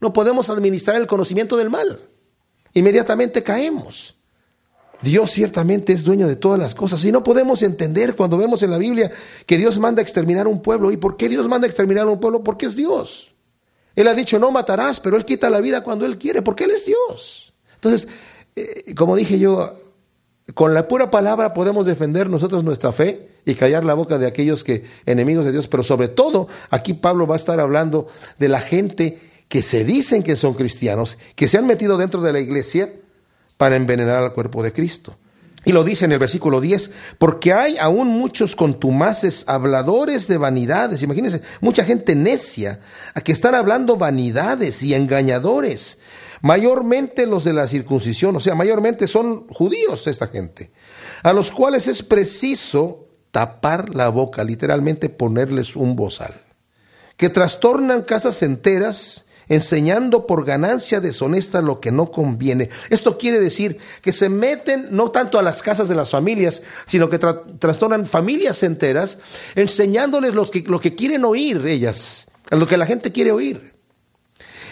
[0.00, 2.00] No podemos administrar el conocimiento del mal.
[2.74, 4.16] Inmediatamente caemos.
[5.02, 8.70] Dios ciertamente es dueño de todas las cosas y no podemos entender cuando vemos en
[8.70, 9.10] la Biblia
[9.46, 10.92] que Dios manda a exterminar un pueblo.
[10.92, 12.44] ¿Y por qué Dios manda a exterminar un pueblo?
[12.44, 13.32] Porque es Dios.
[13.96, 16.70] Él ha dicho no matarás, pero Él quita la vida cuando Él quiere, porque Él
[16.70, 17.52] es Dios.
[17.74, 18.08] Entonces,
[18.54, 19.76] eh, como dije yo,
[20.54, 24.64] con la pura palabra podemos defender nosotros nuestra fe y callar la boca de aquellos
[24.64, 28.06] que enemigos de Dios, pero sobre todo aquí Pablo va a estar hablando
[28.38, 29.18] de la gente
[29.48, 32.92] que se dicen que son cristianos, que se han metido dentro de la iglesia
[33.56, 35.16] para envenenar al cuerpo de Cristo.
[35.64, 41.02] Y lo dice en el versículo 10, porque hay aún muchos contumaces, habladores de vanidades.
[41.02, 42.80] Imagínense, mucha gente necia,
[43.14, 45.98] a que están hablando vanidades y engañadores.
[46.40, 50.72] Mayormente los de la circuncisión, o sea, mayormente son judíos esta gente,
[51.22, 56.34] a los cuales es preciso tapar la boca, literalmente ponerles un bozal,
[57.16, 62.70] que trastornan casas enteras enseñando por ganancia deshonesta lo que no conviene.
[62.90, 67.10] Esto quiere decir que se meten no tanto a las casas de las familias, sino
[67.10, 69.18] que trastornan familias enteras,
[69.54, 73.71] enseñándoles lo que, lo que quieren oír ellas, lo que la gente quiere oír.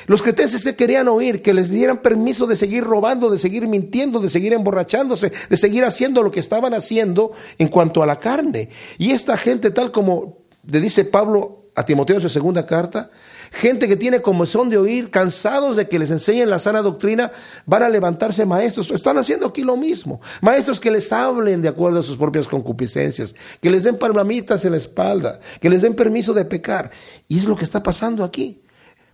[0.07, 4.20] Los cretenses se querían oír que les dieran permiso de seguir robando, de seguir mintiendo,
[4.20, 8.70] de seguir emborrachándose, de seguir haciendo lo que estaban haciendo en cuanto a la carne.
[8.98, 13.11] Y esta gente, tal como le dice Pablo a Timoteo en su segunda carta,
[13.53, 17.30] gente que tiene como son de oír, cansados de que les enseñen la sana doctrina,
[17.66, 18.90] van a levantarse maestros.
[18.90, 20.20] Están haciendo aquí lo mismo.
[20.40, 24.72] Maestros que les hablen de acuerdo a sus propias concupiscencias, que les den palmamitas en
[24.72, 26.90] la espalda, que les den permiso de pecar.
[27.28, 28.61] Y es lo que está pasando aquí.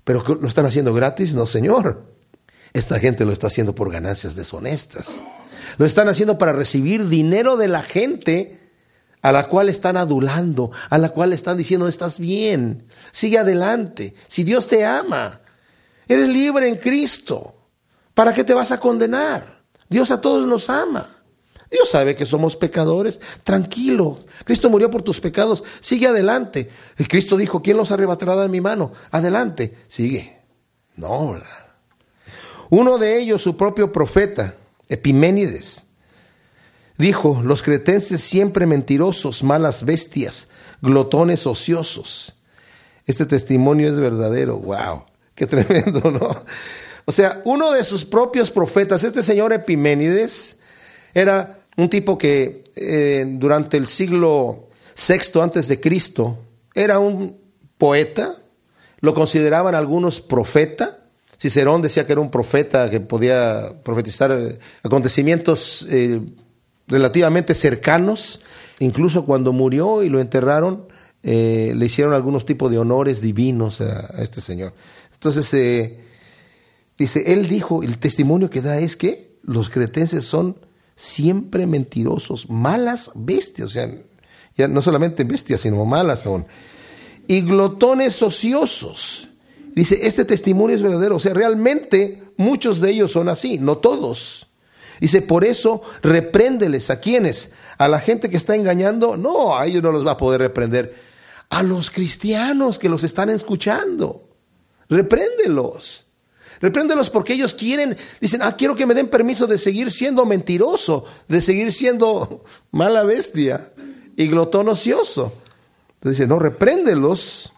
[0.07, 1.35] Pero ¿lo están haciendo gratis?
[1.35, 2.05] No, Señor.
[2.73, 5.21] Esta gente lo está haciendo por ganancias deshonestas.
[5.79, 8.61] Lo están haciendo para recibir dinero de la gente
[9.21, 14.45] a la cual están adulando, a la cual están diciendo, estás bien, sigue adelante, si
[14.45, 15.41] Dios te ama,
[16.07, 17.57] eres libre en Cristo,
[18.15, 19.65] ¿para qué te vas a condenar?
[19.89, 21.16] Dios a todos nos ama.
[21.71, 23.21] Dios sabe que somos pecadores.
[23.43, 24.19] Tranquilo.
[24.45, 25.65] Cristo murió por tus pecados.
[25.81, 26.71] Sigue adelante.
[26.99, 28.93] Y Cristo dijo, ¿quién los arrebatará de mi mano?
[29.11, 29.77] Adelante.
[29.89, 30.41] Sigue.
[30.97, 31.37] No.
[32.71, 34.55] Uno de ellos, su propio profeta,
[34.89, 35.87] Epiménides,
[36.99, 40.49] dijo, los cretenses siempre mentirosos, malas bestias,
[40.81, 42.35] glotones ociosos.
[43.07, 44.59] Este testimonio es verdadero.
[44.59, 45.05] Wow.
[45.35, 46.45] Qué tremendo, ¿no?
[47.05, 50.57] O sea, uno de sus propios profetas, este señor Epiménides,
[51.15, 56.39] era un tipo que eh, durante el siglo VI antes de Cristo
[56.75, 57.37] era un
[57.79, 58.37] poeta,
[59.01, 60.99] lo consideraban algunos profeta.
[61.39, 66.21] Cicerón decía que era un profeta que podía profetizar eh, acontecimientos eh,
[66.89, 68.41] relativamente cercanos.
[68.79, 70.89] Incluso cuando murió y lo enterraron,
[71.23, 74.75] le hicieron algunos tipos de honores divinos a, a este señor.
[75.15, 75.51] Entonces,
[76.97, 80.57] dice, él dijo, el testimonio que da es que los cretenses son
[80.97, 83.95] siempre mentirosos, malas bestias, o sea,
[84.57, 86.47] ya no solamente bestias, sino malas aún.
[87.29, 89.29] Y glotones ociosos.
[89.75, 94.47] Dice, este testimonio es verdadero, o sea, realmente muchos de ellos son así, no todos.
[95.01, 99.83] Dice, por eso repréndeles a quienes, a la gente que está engañando, no, a ellos
[99.83, 100.95] no los va a poder reprender,
[101.51, 104.31] a los cristianos que los están escuchando,
[104.89, 106.06] repréndelos.
[106.61, 111.05] Repréndelos porque ellos quieren, dicen, ah, quiero que me den permiso de seguir siendo mentiroso,
[111.29, 113.73] de seguir siendo mala bestia
[114.17, 115.33] y glotón ocioso.
[115.95, 117.53] Entonces dice, no, repréndelos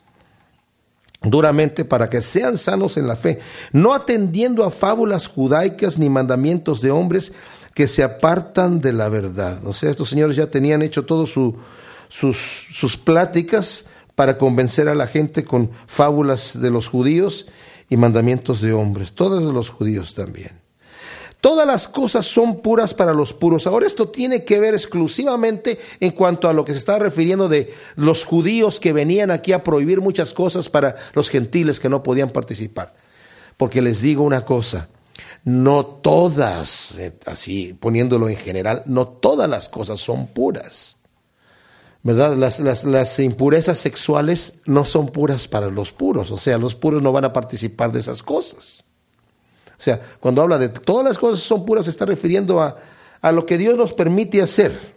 [1.23, 3.39] duramente para que sean sanos en la fe,
[3.73, 7.33] no atendiendo a fábulas judaicas ni mandamientos de hombres
[7.75, 9.65] que se apartan de la verdad.
[9.67, 11.57] O sea, estos señores ya tenían hecho todas su,
[12.09, 12.37] sus,
[12.73, 17.47] sus pláticas para convencer a la gente con fábulas de los judíos
[17.89, 20.61] y mandamientos de hombres, todos los judíos también.
[21.41, 23.69] Todas las cosas son puras para los puros.
[23.69, 27.73] Ahora esto tiene que ver exclusivamente en cuanto a lo que se está refiriendo de
[27.95, 32.31] los judíos que venían aquí a prohibir muchas cosas para los gentiles que no podían
[32.31, 32.95] participar.
[33.57, 34.89] Porque les digo una cosa,
[35.45, 40.98] no todas, eh, así poniéndolo en general, no todas las cosas son puras.
[42.09, 42.37] ¿Verdad?
[42.37, 47.27] Las, impurezas sexuales no son puras para los puros, o sea, los puros no van
[47.27, 48.85] a participar de esas cosas.
[49.79, 52.79] O sea, cuando habla de todas las cosas son puras, se está refiriendo a,
[53.21, 54.97] a lo que Dios nos permite hacer.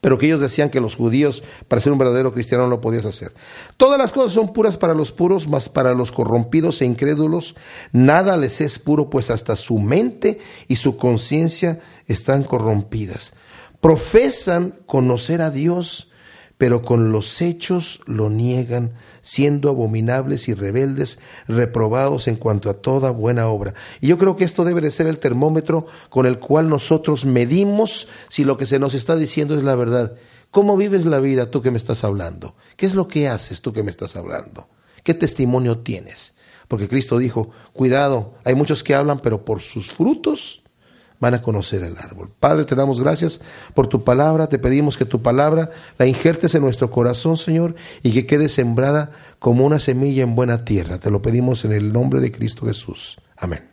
[0.00, 3.04] pero que ellos decían que los judíos, para ser un verdadero cristiano, no lo podías
[3.04, 3.32] hacer.
[3.76, 7.56] Todas las cosas son puras para los puros, mas para los corrompidos e incrédulos,
[7.90, 13.32] nada les es puro, pues hasta su mente y su conciencia están corrompidas.
[13.82, 16.12] Profesan conocer a Dios,
[16.56, 21.18] pero con los hechos lo niegan, siendo abominables y rebeldes,
[21.48, 23.74] reprobados en cuanto a toda buena obra.
[24.00, 28.06] Y yo creo que esto debe de ser el termómetro con el cual nosotros medimos
[28.28, 30.14] si lo que se nos está diciendo es la verdad.
[30.52, 32.54] ¿Cómo vives la vida tú que me estás hablando?
[32.76, 34.68] ¿Qué es lo que haces tú que me estás hablando?
[35.02, 36.34] ¿Qué testimonio tienes?
[36.68, 40.61] Porque Cristo dijo, cuidado, hay muchos que hablan, pero por sus frutos
[41.22, 42.30] van a conocer el árbol.
[42.40, 43.40] Padre, te damos gracias
[43.74, 48.10] por tu palabra, te pedimos que tu palabra la injertes en nuestro corazón, Señor, y
[48.10, 50.98] que quede sembrada como una semilla en buena tierra.
[50.98, 53.18] Te lo pedimos en el nombre de Cristo Jesús.
[53.36, 53.71] Amén.